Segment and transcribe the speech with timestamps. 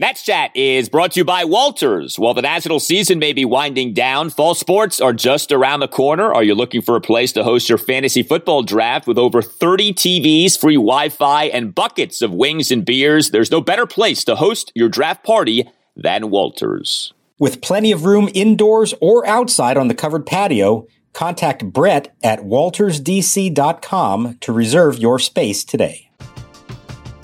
[0.00, 2.20] Nats Chat is brought to you by Walters.
[2.20, 6.32] While the national season may be winding down, fall sports are just around the corner.
[6.32, 9.92] Are you looking for a place to host your fantasy football draft with over 30
[9.92, 13.30] TVs, free Wi Fi, and buckets of wings and beers?
[13.30, 17.12] There's no better place to host your draft party than Walters.
[17.40, 24.38] With plenty of room indoors or outside on the covered patio, contact Brett at waltersdc.com
[24.42, 26.07] to reserve your space today.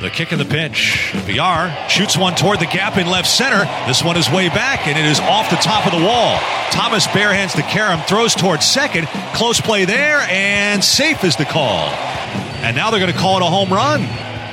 [0.00, 1.12] The kick in the pinch.
[1.26, 3.64] VR shoots one toward the gap in left center.
[3.86, 6.38] This one is way back, and it is off the top of the wall.
[6.70, 9.06] Thomas barehands to Karam, throws towards second.
[9.34, 11.88] Close play there, and safe is the call.
[12.62, 14.06] And now they're going to call it a home run.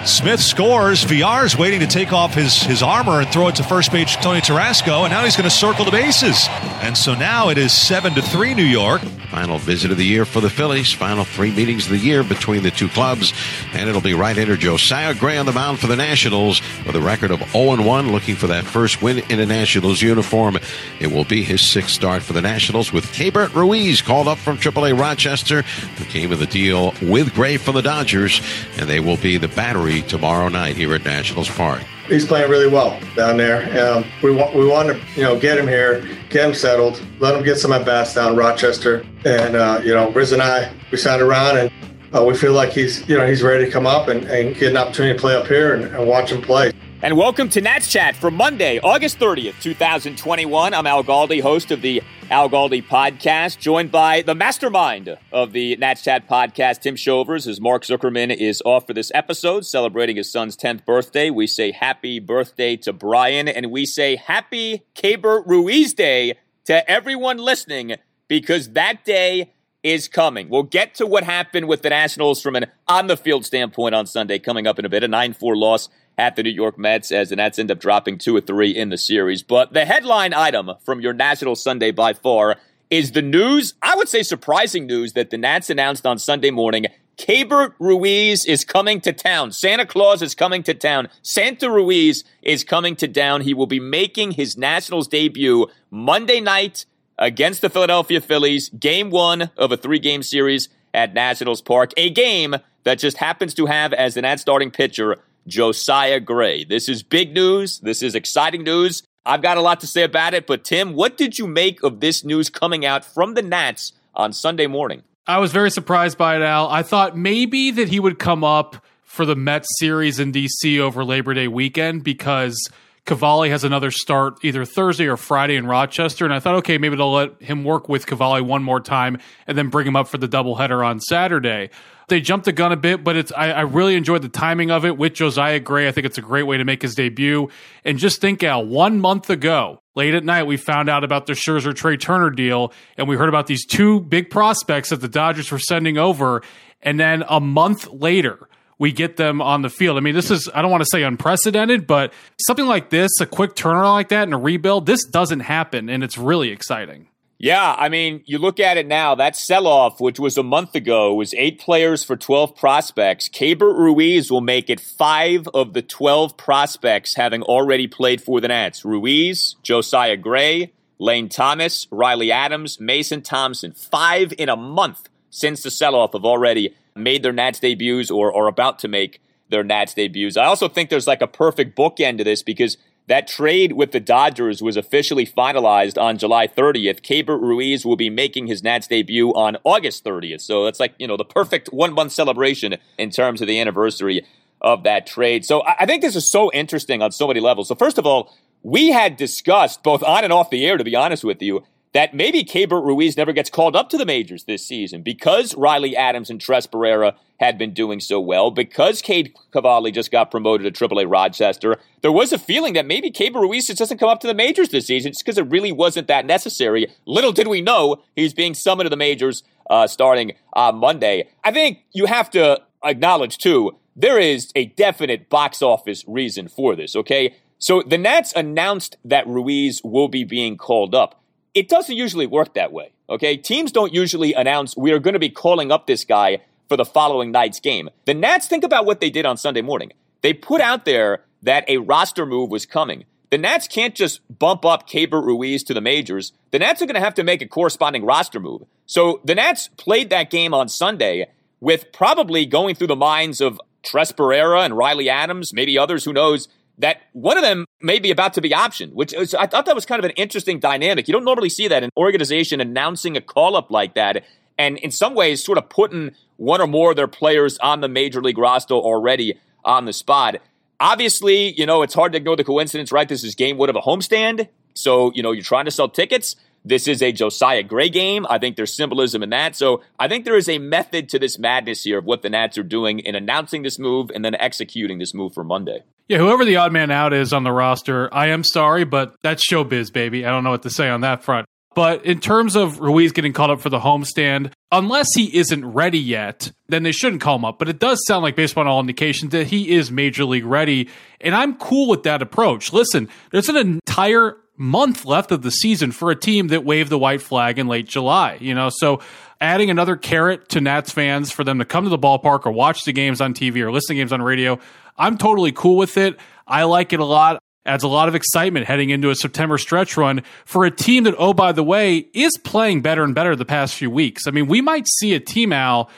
[0.06, 1.06] Smith scores.
[1.06, 4.16] VR is waiting to take off his, his armor and throw it to first base
[4.16, 6.48] Tony Tarasco, and now he's going to circle the bases.
[6.82, 9.02] And so now it is 7 to 3 New York.
[9.32, 10.92] Final visit of the year for the Phillies.
[10.92, 13.32] Final three meetings of the year between the two clubs.
[13.72, 17.32] And it'll be right-hander Josiah Gray on the mound for the Nationals with a record
[17.32, 20.58] of 0-1 looking for that first win in a Nationals uniform.
[21.00, 24.58] It will be his sixth start for the Nationals with Keibert Ruiz called up from
[24.58, 28.42] AAA Rochester who came in the deal with Gray from the Dodgers.
[28.78, 32.68] And they will be the battery tomorrow night here at Nationals Park he's playing really
[32.68, 33.64] well down there.
[33.82, 37.36] Um, we want we want to you know get him here, get him settled, let
[37.36, 40.72] him get some at bats down in Rochester, and uh, you know Riz and I
[40.92, 41.72] we sat around and
[42.14, 44.72] uh, we feel like he's you know he's ready to come up and, and get
[44.72, 46.72] an opportunity to play up here and, and watch him play.
[47.04, 50.72] And welcome to Nats Chat for Monday, August 30th, 2021.
[50.72, 55.76] I'm Al Galdi, host of the Al Galdi podcast, joined by the mastermind of the
[55.78, 60.32] Nats Chat podcast, Tim Shovers, as Mark Zuckerman is off for this episode, celebrating his
[60.32, 61.32] son's 10th birthday.
[61.32, 66.36] We say happy birthday to Brian, and we say happy Keibert Ruiz Day
[66.66, 67.96] to everyone listening
[68.28, 69.52] because that day
[69.82, 70.50] is coming.
[70.50, 74.06] We'll get to what happened with the Nationals from an on the field standpoint on
[74.06, 75.04] Sunday coming up in a bit.
[75.04, 75.90] A 9 4 loss
[76.22, 78.90] at the New York Mets as the Nets end up dropping two or three in
[78.90, 79.42] the series.
[79.42, 82.58] But the headline item from your National Sunday by far
[82.92, 86.86] is the news, I would say surprising news, that the Nats announced on Sunday morning
[87.18, 89.52] Keibert Ruiz is coming to town.
[89.52, 91.10] Santa Claus is coming to town.
[91.24, 93.42] Santa Ruiz is coming to town.
[93.42, 96.86] He will be making his Nationals debut Monday night
[97.18, 101.94] against the Philadelphia Phillies, game one of a three game series at Nationals Park.
[101.98, 105.18] A game that just happens to have as the Nats starting pitcher
[105.48, 106.64] Josiah Gray.
[106.64, 107.80] This is big news.
[107.80, 109.04] This is exciting news.
[109.26, 112.00] I've got a lot to say about it, but Tim, what did you make of
[112.00, 115.04] this news coming out from the Nats on Sunday morning?
[115.28, 116.68] I was very surprised by it, Al.
[116.70, 121.04] I thought maybe that he would come up for the Mets series in DC over
[121.04, 122.58] Labor Day weekend because
[123.06, 126.24] Cavalli has another start either Thursday or Friday in Rochester.
[126.24, 129.18] And I thought, okay, maybe they'll let him work with Cavalli one more time
[129.48, 131.70] and then bring him up for the doubleheader on Saturday
[132.12, 134.86] they jumped the gun a bit, but it's I, I, really enjoyed the timing of
[134.86, 135.88] it with Josiah Gray.
[135.88, 137.50] I think it's a great way to make his debut.
[137.86, 141.34] And just think, Al, one month ago, late at night, we found out about the
[141.34, 145.52] Scherzer Trea Turner deal, and we heard about these two big prospects that the Dodgers
[145.52, 146.44] were sending over.
[146.82, 148.50] And then a month later,
[148.82, 149.96] we get them on the field.
[149.96, 153.28] I mean, this is, I don't want to say unprecedented, but something like this, a
[153.28, 157.08] quick turnaround like that and a rebuild, this doesn't happen, and it's really exciting.
[157.38, 160.74] Yeah, I mean, you look at it now, that sell off, which was a month
[160.74, 163.30] ago, was eight players for 12 prospects.
[163.30, 168.48] Keibert Ruiz will make it five of the 12 prospects having already played for the
[168.48, 168.84] Nats.
[168.84, 173.74] Ruiz, Josiah Gray, Lane Thomas, Riley Adams, Mason Thompson.
[173.74, 178.36] Five in a month since the sell off have already made their Nats debuts or
[178.36, 180.38] are about to make their Nats debuts.
[180.38, 182.78] I also think there's like a perfect bookend to this because
[183.08, 187.02] That trade with the Dodgers was officially finalized on July 30th.
[187.02, 190.42] Keibert Ruiz will be making his Nats debut on August 30th.
[190.42, 194.26] So it's like, you know, the perfect one month celebration in terms of the anniversary
[194.62, 195.44] of that trade.
[195.44, 197.68] So I think this is so interesting on so many levels.
[197.68, 200.96] So, first of all, we had discussed both on and off the air, to be
[200.96, 204.66] honest with you, that maybe Keibert Ruiz never gets called up to the majors this
[204.66, 209.92] season because Riley Adams and Tres Barrera had been doing so well, because Cade Cavalli
[209.92, 211.78] just got promoted to AAA Rochester.
[212.02, 214.70] There was a feeling that maybe Keibert Ruiz just doesn't come up to the majors
[214.70, 216.88] this season because it really wasn't that necessary.
[217.08, 221.30] Little did we know he's being summoned to the majors uh, starting on Monday.
[221.44, 226.76] I think you have to acknowledge, too, there is a definite box office reason for
[226.76, 227.36] this, okay?
[227.58, 231.21] So the Nats announced that Ruiz will be being called up.
[231.54, 232.92] It doesn't usually work that way.
[233.10, 233.38] Okay.
[233.38, 236.40] Teams don't usually announce we are going to be calling up this guy
[236.70, 237.90] for the following night's game.
[238.06, 239.92] The Nats think about what they did on Sunday morning.
[240.22, 243.06] They put out there that a roster move was coming.
[243.32, 246.34] The Nats can't just bump up Keibert Ruiz to the majors.
[246.52, 248.64] The Nats are going to have to make a corresponding roster move.
[248.86, 251.30] So the Nats played that game on Sunday
[251.62, 256.14] with probably going through the minds of Tres Barrera and Riley Adams, maybe others, who
[256.14, 256.48] knows,
[256.78, 259.86] that one of them may be about to be optioned, which I thought that was
[259.86, 261.08] kind of an interesting dynamic.
[261.08, 264.24] You don't normally see that an organization announcing a call up like that,
[264.58, 267.88] and in some ways, sort of putting one or more of their players on the
[267.88, 270.38] major league roster already on the spot.
[270.80, 273.08] Obviously, you know, it's hard to ignore the coincidence, right?
[273.08, 274.48] This is game one of a homestand.
[274.74, 276.36] So, you know, you're trying to sell tickets.
[276.66, 278.26] This is a Josiah Gray game.
[278.30, 279.56] I think there's symbolism in that.
[279.56, 282.58] So I think there is a method to this madness here of what the Nats
[282.58, 285.84] are doing in announcing this move and then executing this move for Monday.
[286.12, 289.50] Yeah, whoever the odd man out is on the roster, I am sorry, but that's
[289.50, 290.26] showbiz, baby.
[290.26, 291.48] I don't know what to say on that front.
[291.74, 296.00] But in terms of Ruiz getting called up for the homestand, unless he isn't ready
[296.00, 297.60] yet, then they shouldn't call him up.
[297.60, 300.90] But it does sound like, based on all indications, that he is major league ready.
[301.22, 302.74] And I'm cool with that approach.
[302.74, 307.00] Listen, there's an entire month left of the season for a team that waved the
[307.00, 308.38] white flag in late July.
[308.42, 309.00] You know, so
[309.42, 312.86] adding another carrot to Nats fans for them to come to the ballpark or watch
[312.86, 314.60] the games on TV or listen to games on radio,
[314.98, 316.18] I'm totally cool with it.
[316.48, 317.42] I like it a lot.
[317.66, 321.14] Adds a lot of excitement heading into a September stretch run for a team that,
[321.18, 324.26] oh, by the way, is playing better and better the past few weeks.
[324.26, 325.90] I mean, we might see a team Al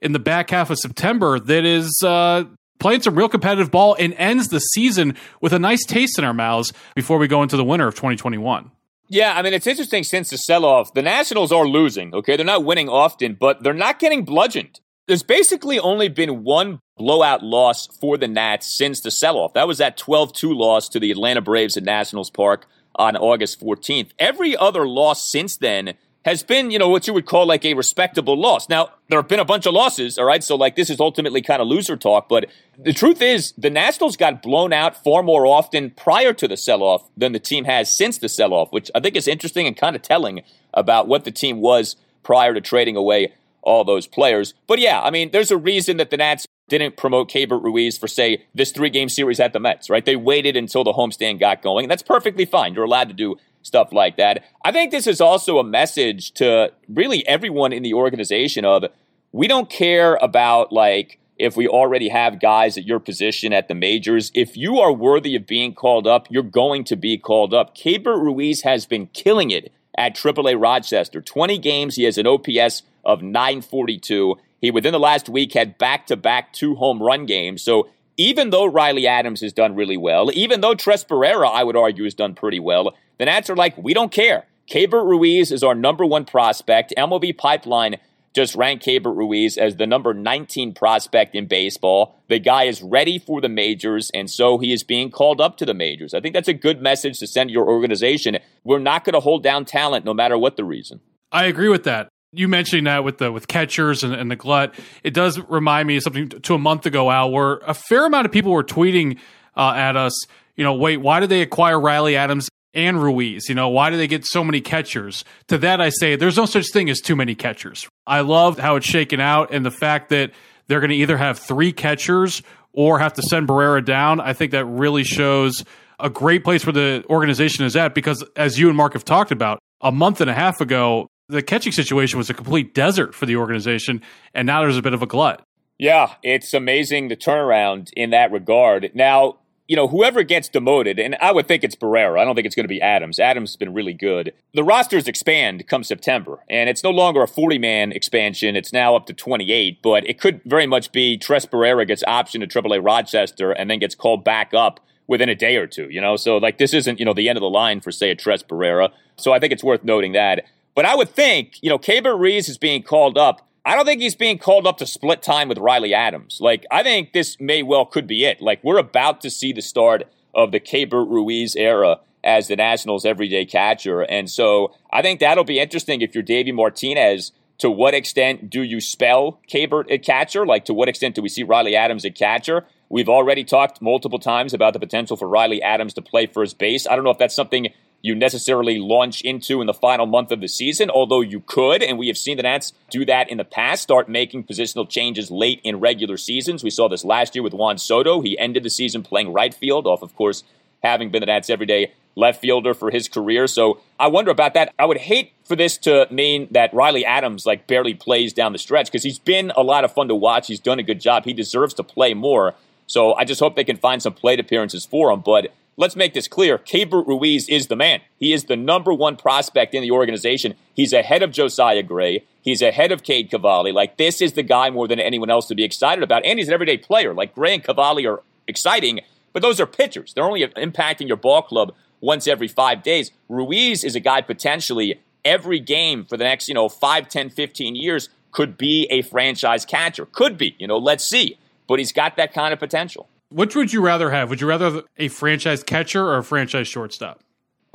[0.00, 2.44] in the back half of September that is uh,
[2.78, 6.34] playing some real competitive ball and ends the season with a nice taste in our
[6.34, 8.70] mouths before we go into the winter of 2021.
[9.08, 12.36] Yeah, I mean, it's interesting since the sell off, the Nationals are losing, okay?
[12.36, 14.80] They're not winning often, but they're not getting bludgeoned.
[15.06, 19.54] There's basically only been one blowout loss for the Nats since the sell off.
[19.54, 22.66] That was that 12 2 loss to the Atlanta Braves at Nationals Park
[22.96, 24.10] on August 14th.
[24.18, 25.94] Every other loss since then
[26.24, 28.68] has been, you know, what you would call like a respectable loss.
[28.68, 30.42] Now, there have been a bunch of losses, all right?
[30.42, 32.46] So, like, this is ultimately kind of loser talk, but
[32.78, 36.82] the truth is, the Nationals got blown out far more often prior to the sell
[36.82, 39.76] off than the team has since the sell off, which I think is interesting and
[39.76, 40.42] kind of telling
[40.74, 43.32] about what the team was prior to trading away
[43.62, 44.54] all those players.
[44.66, 48.08] But yeah, I mean, there's a reason that the Nats didn't promote Keibert Ruiz for,
[48.08, 50.04] say, this three game series at the Mets, right?
[50.04, 52.74] They waited until the homestand got going, and that's perfectly fine.
[52.74, 54.44] You're allowed to do stuff like that.
[54.64, 58.84] I think this is also a message to really everyone in the organization of
[59.32, 63.74] we don't care about like if we already have guys at your position at the
[63.74, 64.32] majors.
[64.34, 67.76] If you are worthy of being called up, you're going to be called up.
[67.76, 71.20] Keibert Ruiz has been killing it at AAA Rochester.
[71.20, 74.36] 20 games, he has an OPS of 942.
[74.60, 77.62] He within the last week had back-to-back two home run games.
[77.62, 81.76] So even though Riley Adams has done really well, even though Tres Barrera, I would
[81.76, 84.46] argue, has done pretty well, the Nats are like, we don't care.
[84.68, 86.92] Keibert Ruiz is our number one prospect.
[86.98, 87.96] MLB Pipeline
[88.34, 92.20] just ranked Keibert Ruiz as the number 19 prospect in baseball.
[92.28, 95.64] The guy is ready for the majors, and so he is being called up to
[95.64, 96.12] the majors.
[96.12, 98.38] I think that's a good message to send your organization.
[98.64, 101.00] We're not going to hold down talent no matter what the reason.
[101.32, 102.08] I agree with that.
[102.32, 105.96] You mentioning that with the with catchers and, and the glut, it does remind me
[105.96, 109.18] of something to a month ago, Al, where a fair amount of people were tweeting
[109.56, 110.12] uh, at us.
[110.54, 113.48] You know, wait, why did they acquire Riley Adams and Ruiz.
[113.48, 115.24] You know, why do they get so many catchers?
[115.48, 117.88] To that, I say there's no such thing as too many catchers.
[118.06, 120.32] I love how it's shaken out and the fact that
[120.68, 122.42] they're going to either have three catchers
[122.72, 124.20] or have to send Barrera down.
[124.20, 125.64] I think that really shows
[125.98, 129.32] a great place where the organization is at because, as you and Mark have talked
[129.32, 133.26] about, a month and a half ago, the catching situation was a complete desert for
[133.26, 134.02] the organization,
[134.34, 135.42] and now there's a bit of a glut.
[135.78, 138.90] Yeah, it's amazing the turnaround in that regard.
[138.94, 142.18] Now, you know, whoever gets demoted, and I would think it's Barrera.
[142.18, 143.20] I don't think it's going to be Adams.
[143.20, 144.32] Adams has been really good.
[144.54, 148.56] The rosters expand come September, and it's no longer a 40 man expansion.
[148.56, 152.48] It's now up to 28, but it could very much be Tres Barrera gets optioned
[152.48, 156.00] to AAA Rochester and then gets called back up within a day or two, you
[156.00, 156.16] know?
[156.16, 158.42] So, like, this isn't, you know, the end of the line for, say, a Tres
[158.42, 158.90] Barrera.
[159.16, 160.44] So I think it's worth noting that.
[160.78, 163.44] But I would think, you know, Keibert Ruiz is being called up.
[163.64, 166.38] I don't think he's being called up to split time with Riley Adams.
[166.40, 168.40] Like, I think this may well could be it.
[168.40, 170.04] Like, we're about to see the start
[170.36, 174.02] of the Keibert Ruiz era as the Nationals' everyday catcher.
[174.02, 177.32] And so I think that'll be interesting if you're Davey Martinez.
[177.58, 180.46] To what extent do you spell Keibert at catcher?
[180.46, 182.66] Like, to what extent do we see Riley Adams at catcher?
[182.88, 186.86] We've already talked multiple times about the potential for Riley Adams to play first base.
[186.86, 187.66] I don't know if that's something
[188.00, 191.98] you necessarily launch into in the final month of the season, although you could, and
[191.98, 195.60] we have seen the Nats do that in the past, start making positional changes late
[195.64, 196.62] in regular seasons.
[196.62, 198.20] We saw this last year with Juan Soto.
[198.20, 200.44] He ended the season playing right field, off, of course,
[200.82, 203.46] having been the Nats everyday left fielder for his career.
[203.46, 204.72] So I wonder about that.
[204.78, 208.58] I would hate for this to mean that Riley Adams like barely plays down the
[208.58, 210.48] stretch because he's been a lot of fun to watch.
[210.48, 211.24] He's done a good job.
[211.24, 212.54] He deserves to play more.
[212.86, 215.20] So I just hope they can find some plate appearances for him.
[215.20, 216.58] But let's make this clear.
[216.58, 218.02] Keibert Ruiz is the man.
[218.18, 220.54] He is the number one prospect in the organization.
[220.74, 222.24] He's ahead of Josiah Gray.
[222.42, 223.72] He's ahead of Cade Cavalli.
[223.72, 226.26] Like, this is the guy more than anyone else to be excited about.
[226.26, 227.14] And he's an everyday player.
[227.14, 229.00] Like, Gray and Cavalli are exciting,
[229.32, 230.12] but those are pitchers.
[230.12, 233.12] They're only impacting your ball club once every five days.
[233.28, 237.76] Ruiz is a guy potentially every game for the next, you know, 5, 10, 15
[237.76, 240.06] years could be a franchise catcher.
[240.06, 240.54] Could be.
[240.58, 241.38] You know, let's see.
[241.66, 243.08] But he's got that kind of potential.
[243.30, 244.30] Which would you rather have?
[244.30, 247.20] Would you rather have a franchise catcher or a franchise shortstop?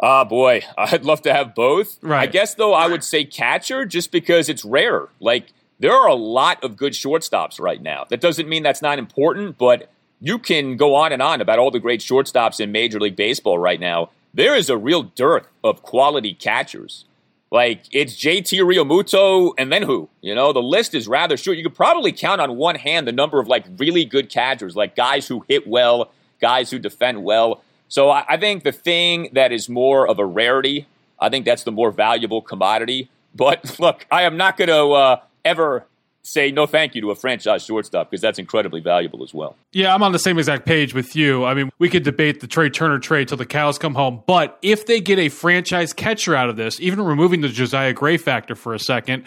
[0.02, 2.00] Ah, boy, I'd love to have both.
[2.02, 2.28] Right.
[2.28, 5.08] I guess though I would say catcher just because it's rare.
[5.20, 8.06] Like there are a lot of good shortstops right now.
[8.10, 11.70] That doesn't mean that's not important, but you can go on and on about all
[11.72, 14.10] the great shortstops in Major League Baseball right now.
[14.34, 17.06] There is a real dearth of quality catchers.
[17.54, 20.10] Like it's JT Realmuto and then who?
[20.22, 21.56] You know, the list is rather short.
[21.56, 24.96] You could probably count on one hand the number of like really good catchers, like
[24.96, 27.62] guys who hit well, guys who defend well.
[27.90, 30.88] So I, I think the thing that is more of a rarity,
[31.20, 33.12] I think that's the more valuable commodity.
[33.36, 35.86] But look, I am not going to uh, ever
[36.24, 39.56] say no thank you to a franchise shortstop because that's incredibly valuable as well.
[39.72, 41.44] Yeah, I'm on the same exact page with you.
[41.46, 44.58] I mean, we could debate the Trea Turner trade till the cows come home, but
[44.62, 48.56] if they get a franchise catcher out of this, even removing the Josiah Gray factor
[48.56, 49.26] for a second,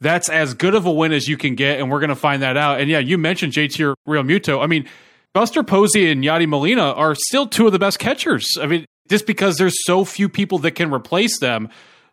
[0.00, 2.42] that's as good of a win as you can get, and we're going to find
[2.42, 2.80] that out.
[2.80, 4.62] And yeah, you mentioned JT Realmuto.
[4.62, 4.88] I mean,
[5.32, 8.46] Buster Posey and Yadi Molina are still two of the best catchers.
[8.60, 11.68] I mean, just because there's so few people that can replace them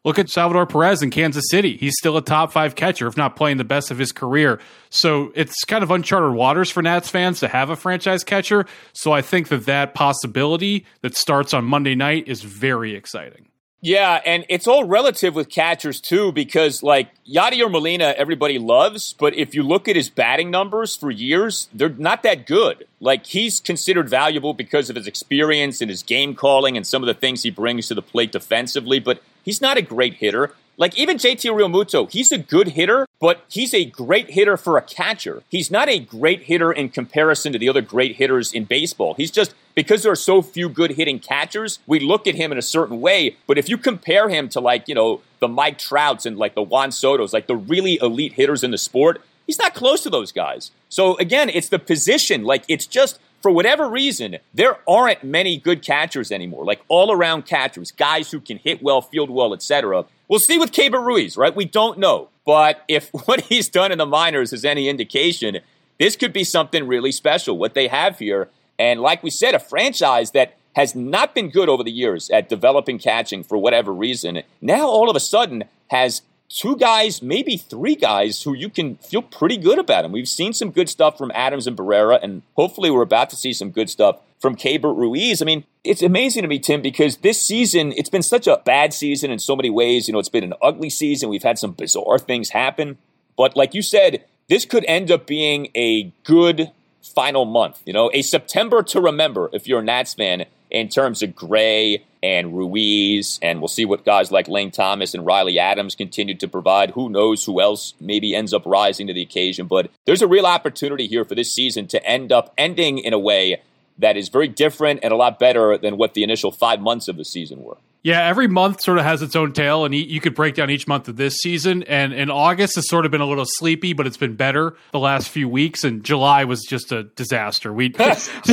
[0.05, 1.77] Look at Salvador Perez in Kansas City.
[1.77, 4.59] He's still a top five catcher, if not playing the best of his career.
[4.91, 8.67] So it's kind of uncharted waters for Nats fans to have a franchise catcher.
[8.93, 13.47] So I think that that possibility that starts on Monday night is very exciting.
[13.81, 19.35] Yeah, and it's all relative with catchers too, because like Yadier Molina, everybody loves, but
[19.35, 22.87] if you look at his batting numbers for years, they're not that good.
[22.99, 27.07] Like he's considered valuable because of his experience and his game calling and some of
[27.07, 30.53] the things he brings to the plate defensively, but He's not a great hitter.
[30.77, 34.81] Like even JT Realmuto, he's a good hitter, but he's a great hitter for a
[34.81, 35.43] catcher.
[35.49, 39.13] He's not a great hitter in comparison to the other great hitters in baseball.
[39.13, 42.57] He's just because there are so few good hitting catchers, we look at him in
[42.57, 43.37] a certain way.
[43.47, 46.61] But if you compare him to like, you know, the Mike Trouts and like the
[46.61, 50.31] Juan Sotos, like the really elite hitters in the sport, he's not close to those
[50.31, 50.71] guys.
[50.89, 52.43] So again, it's the position.
[52.43, 57.45] Like it's just for whatever reason, there aren't many good catchers anymore, like all around
[57.45, 60.05] catchers, guys who can hit well, field well, etc.
[60.27, 61.55] We'll see with Keibert Ruiz, right?
[61.55, 62.29] We don't know.
[62.43, 65.59] But if what he's done in the minors is any indication,
[65.99, 68.49] this could be something really special, what they have here.
[68.79, 72.49] And like we said, a franchise that has not been good over the years at
[72.49, 77.95] developing catching for whatever reason, now all of a sudden has two guys, maybe three
[77.95, 80.05] guys who you can feel pretty good about.
[80.05, 83.35] And we've seen some good stuff from Adams and Barrera, and hopefully we're about to
[83.35, 85.41] see some good stuff from Keibert Ruiz.
[85.41, 88.93] I mean, it's amazing to me, Tim, because this season, it's been such a bad
[88.93, 90.07] season in so many ways.
[90.07, 91.29] You know, it's been an ugly season.
[91.29, 92.97] We've had some bizarre things happen.
[93.37, 96.71] But like you said, this could end up being a good
[97.01, 101.21] final month, you know, a September to remember if you're a Nats fan in terms
[101.21, 105.93] of Gray and Ruiz, and we'll see what guys like Lane Thomas and Riley Adams
[105.93, 106.89] continue to provide.
[106.89, 110.47] Who knows who else maybe ends up rising to the occasion, but there's a real
[110.47, 113.61] opportunity here for this season to end up ending in a way
[113.99, 117.15] that is very different and a lot better than what the initial five months of
[117.15, 117.77] the season were.
[118.05, 120.87] Yeah, every month sort of has its own tale, and you could break down each
[120.87, 121.81] month of this season.
[121.81, 124.99] And in August has sort of been a little sleepy, but it's been better the
[124.99, 125.83] last few weeks.
[125.83, 127.73] And July was just a disaster.
[127.73, 127.89] We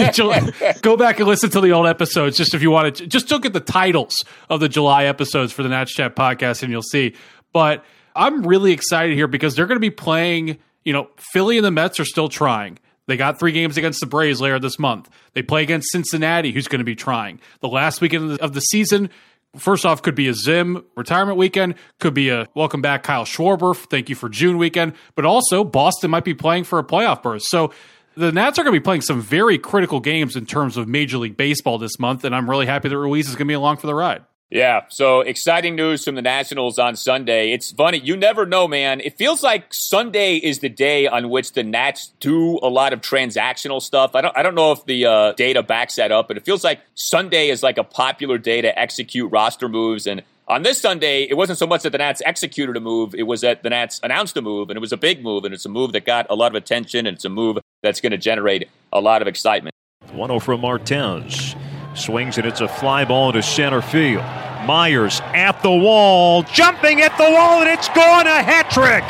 [0.80, 3.06] go back and listen to the old episodes just if you want to.
[3.06, 6.72] Just look at the titles of the July episodes for the Nats Chat podcast, and
[6.72, 7.14] you'll see.
[7.52, 7.84] But
[8.16, 10.60] I'm really excited here because they're going to be playing.
[10.82, 12.78] You know, Philly and the Mets are still trying.
[13.06, 15.10] They got three games against the Braves later this month.
[15.34, 17.40] They play against Cincinnati, who's going to be trying.
[17.60, 19.10] The last weekend of the season,
[19.56, 23.76] first off, could be a Zim retirement weekend, could be a welcome back Kyle Schwarber,
[23.76, 27.42] thank you for June weekend, but also Boston might be playing for a playoff berth.
[27.46, 27.72] So
[28.16, 31.18] the Nats are going to be playing some very critical games in terms of Major
[31.18, 33.78] League Baseball this month, and I'm really happy that Ruiz is going to be along
[33.78, 34.24] for the ride.
[34.52, 37.52] Yeah, so exciting news from the Nationals on Sunday.
[37.52, 39.00] It's funny, you never know, man.
[39.00, 43.00] It feels like Sunday is the day on which the Nats do a lot of
[43.00, 44.14] transactional stuff.
[44.14, 46.62] I don't, I don't know if the uh, data backs that up, but it feels
[46.62, 50.06] like Sunday is like a popular day to execute roster moves.
[50.06, 53.22] And on this Sunday, it wasn't so much that the Nats executed a move, it
[53.22, 55.64] was that the Nats announced a move, and it was a big move, and it's
[55.64, 58.18] a move that got a lot of attention, and it's a move that's going to
[58.18, 59.74] generate a lot of excitement.
[60.12, 61.56] 1 0 from Martez.
[61.94, 64.24] Swings and it's a fly ball to center field.
[64.66, 69.02] Myers at the wall, jumping at the wall, and it's gone a hat trick.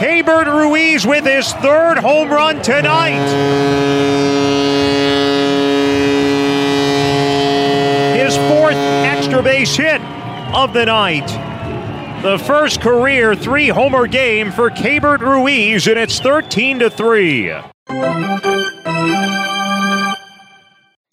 [0.00, 3.24] Keibert Ruiz with his third home run tonight.
[8.16, 10.00] His fourth extra base hit
[10.52, 11.28] of the night.
[12.22, 17.73] The first career three homer game for Keibert Ruiz, and it's 13 to 3.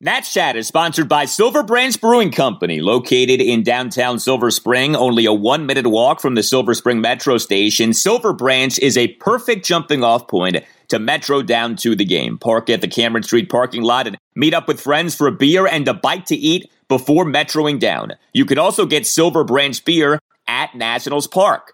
[0.03, 5.25] Nats Chat is sponsored by Silver Branch Brewing Company, located in downtown Silver Spring, only
[5.25, 7.93] a one minute walk from the Silver Spring Metro station.
[7.93, 12.37] Silver Branch is a perfect jumping off point to Metro down to the game.
[12.37, 15.67] Park at the Cameron Street parking lot and meet up with friends for a beer
[15.67, 18.13] and a bite to eat before metroing down.
[18.33, 21.73] You can also get Silver Branch beer at Nationals Park.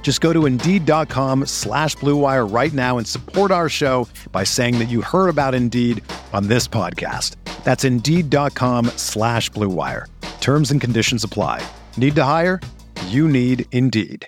[0.00, 4.88] Just go to Indeed.com slash BlueWire right now and support our show by saying that
[4.88, 7.36] you heard about Indeed on this podcast.
[7.62, 10.06] That's Indeed.com slash BlueWire.
[10.40, 11.62] Terms and conditions apply.
[11.98, 12.58] Need to hire?
[13.08, 14.26] You need Indeed.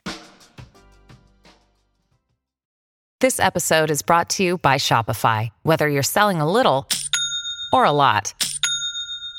[3.21, 5.49] This episode is brought to you by Shopify.
[5.63, 6.87] Whether you're selling a little
[7.73, 8.35] or a lot,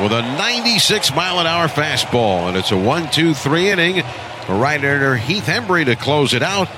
[0.00, 2.48] with a 96 mile an hour fastball.
[2.48, 4.04] And it's a one two three inning.
[4.48, 6.68] Right under Heath Hembree to close it out.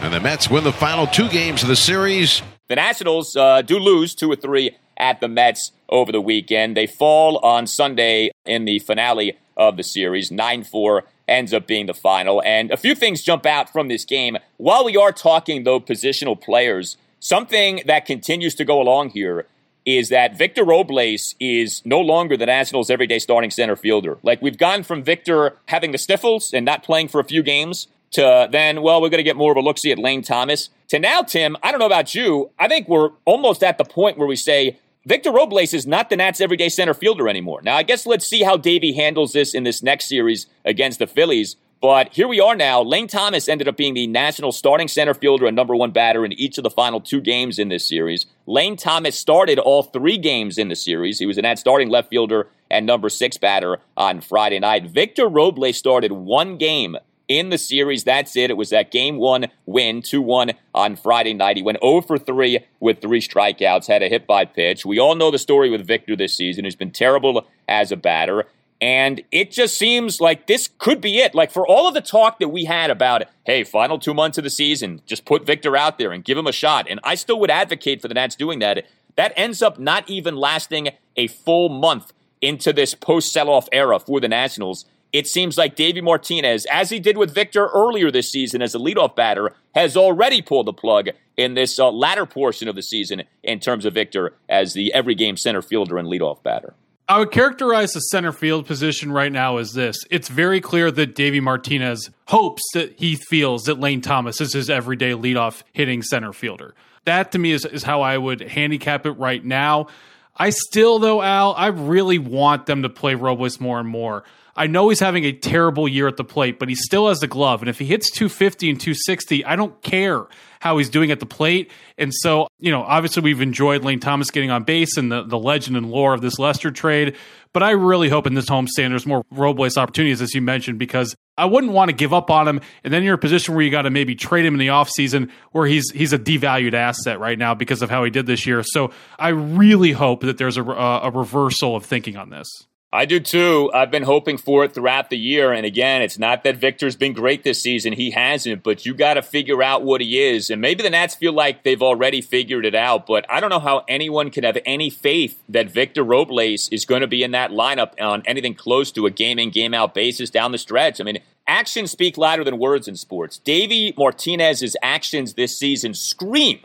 [0.00, 2.42] And the Mets win the final two games of the series.
[2.68, 6.76] The Nationals uh, do lose two or three at the Mets over the weekend.
[6.76, 10.30] They fall on Sunday in the finale of the series.
[10.30, 12.42] 9 4 ends up being the final.
[12.42, 14.38] And a few things jump out from this game.
[14.56, 19.46] While we are talking, though, positional players, something that continues to go along here
[19.86, 24.18] is that Victor Robles is no longer the Nationals' everyday starting center fielder.
[24.22, 27.88] Like, we've gone from Victor having the sniffles and not playing for a few games
[28.12, 30.70] to then, well, we're going to get more of a look see at Lane Thomas.
[30.88, 32.50] To now, Tim, I don't know about you.
[32.58, 36.16] I think we're almost at the point where we say Victor Robles is not the
[36.16, 37.62] Nats' everyday center fielder anymore.
[37.62, 41.06] Now, I guess let's see how Davey handles this in this next series against the
[41.06, 41.56] Phillies.
[41.80, 42.82] But here we are now.
[42.82, 46.32] Lane Thomas ended up being the national starting center fielder and number one batter in
[46.34, 48.26] each of the final two games in this series.
[48.44, 51.18] Lane Thomas started all three games in the series.
[51.18, 54.90] He was an Nats starting left fielder and number six batter on Friday night.
[54.90, 58.04] Victor Robles started one game in the series.
[58.04, 58.50] That's it.
[58.50, 61.56] It was that game one win, 2 1 on Friday night.
[61.56, 64.84] He went 0 for 3 with three strikeouts, had a hit by pitch.
[64.84, 66.64] We all know the story with Victor this season.
[66.64, 68.46] He's been terrible as a batter.
[68.80, 71.34] And it just seems like this could be it.
[71.34, 74.44] Like for all of the talk that we had about, hey, final two months of
[74.44, 76.86] the season, just put Victor out there and give him a shot.
[76.88, 78.86] And I still would advocate for the Nats doing that.
[79.16, 83.98] That ends up not even lasting a full month into this post sell off era
[83.98, 84.86] for the Nationals.
[85.12, 88.78] It seems like Davey Martinez, as he did with Victor earlier this season as a
[88.78, 93.24] leadoff batter, has already pulled the plug in this uh, latter portion of the season
[93.42, 96.74] in terms of Victor as the every game center fielder and leadoff batter.
[97.10, 99.96] I would characterize the center field position right now as this.
[100.12, 104.70] It's very clear that Davey Martinez hopes that he feels that Lane Thomas is his
[104.70, 106.72] everyday leadoff hitting center fielder.
[107.06, 109.88] That to me is, is how I would handicap it right now.
[110.36, 114.22] I still, though, Al, I really want them to play Robles more and more.
[114.60, 117.26] I know he's having a terrible year at the plate, but he still has the
[117.26, 117.62] glove.
[117.62, 120.26] And if he hits 250 and 260, I don't care
[120.60, 121.70] how he's doing at the plate.
[121.96, 125.38] And so, you know, obviously we've enjoyed Lane Thomas getting on base and the, the
[125.38, 127.16] legend and lore of this Lester trade.
[127.54, 131.16] But I really hope in this homestand there's more Robles opportunities, as you mentioned, because
[131.38, 132.60] I wouldn't want to give up on him.
[132.84, 134.68] And then you're in a position where you got to maybe trade him in the
[134.68, 138.44] offseason where he's he's a devalued asset right now because of how he did this
[138.44, 138.62] year.
[138.62, 142.66] So I really hope that there's a, a reversal of thinking on this.
[142.92, 143.70] I do too.
[143.72, 145.52] I've been hoping for it throughout the year.
[145.52, 147.92] And again, it's not that Victor's been great this season.
[147.92, 150.50] He hasn't, but you got to figure out what he is.
[150.50, 153.60] And maybe the Nats feel like they've already figured it out, but I don't know
[153.60, 157.52] how anyone can have any faith that Victor Robles is going to be in that
[157.52, 161.00] lineup on anything close to a game in, game out basis down the stretch.
[161.00, 163.38] I mean, actions speak louder than words in sports.
[163.38, 166.58] Davey Martinez's actions this season scream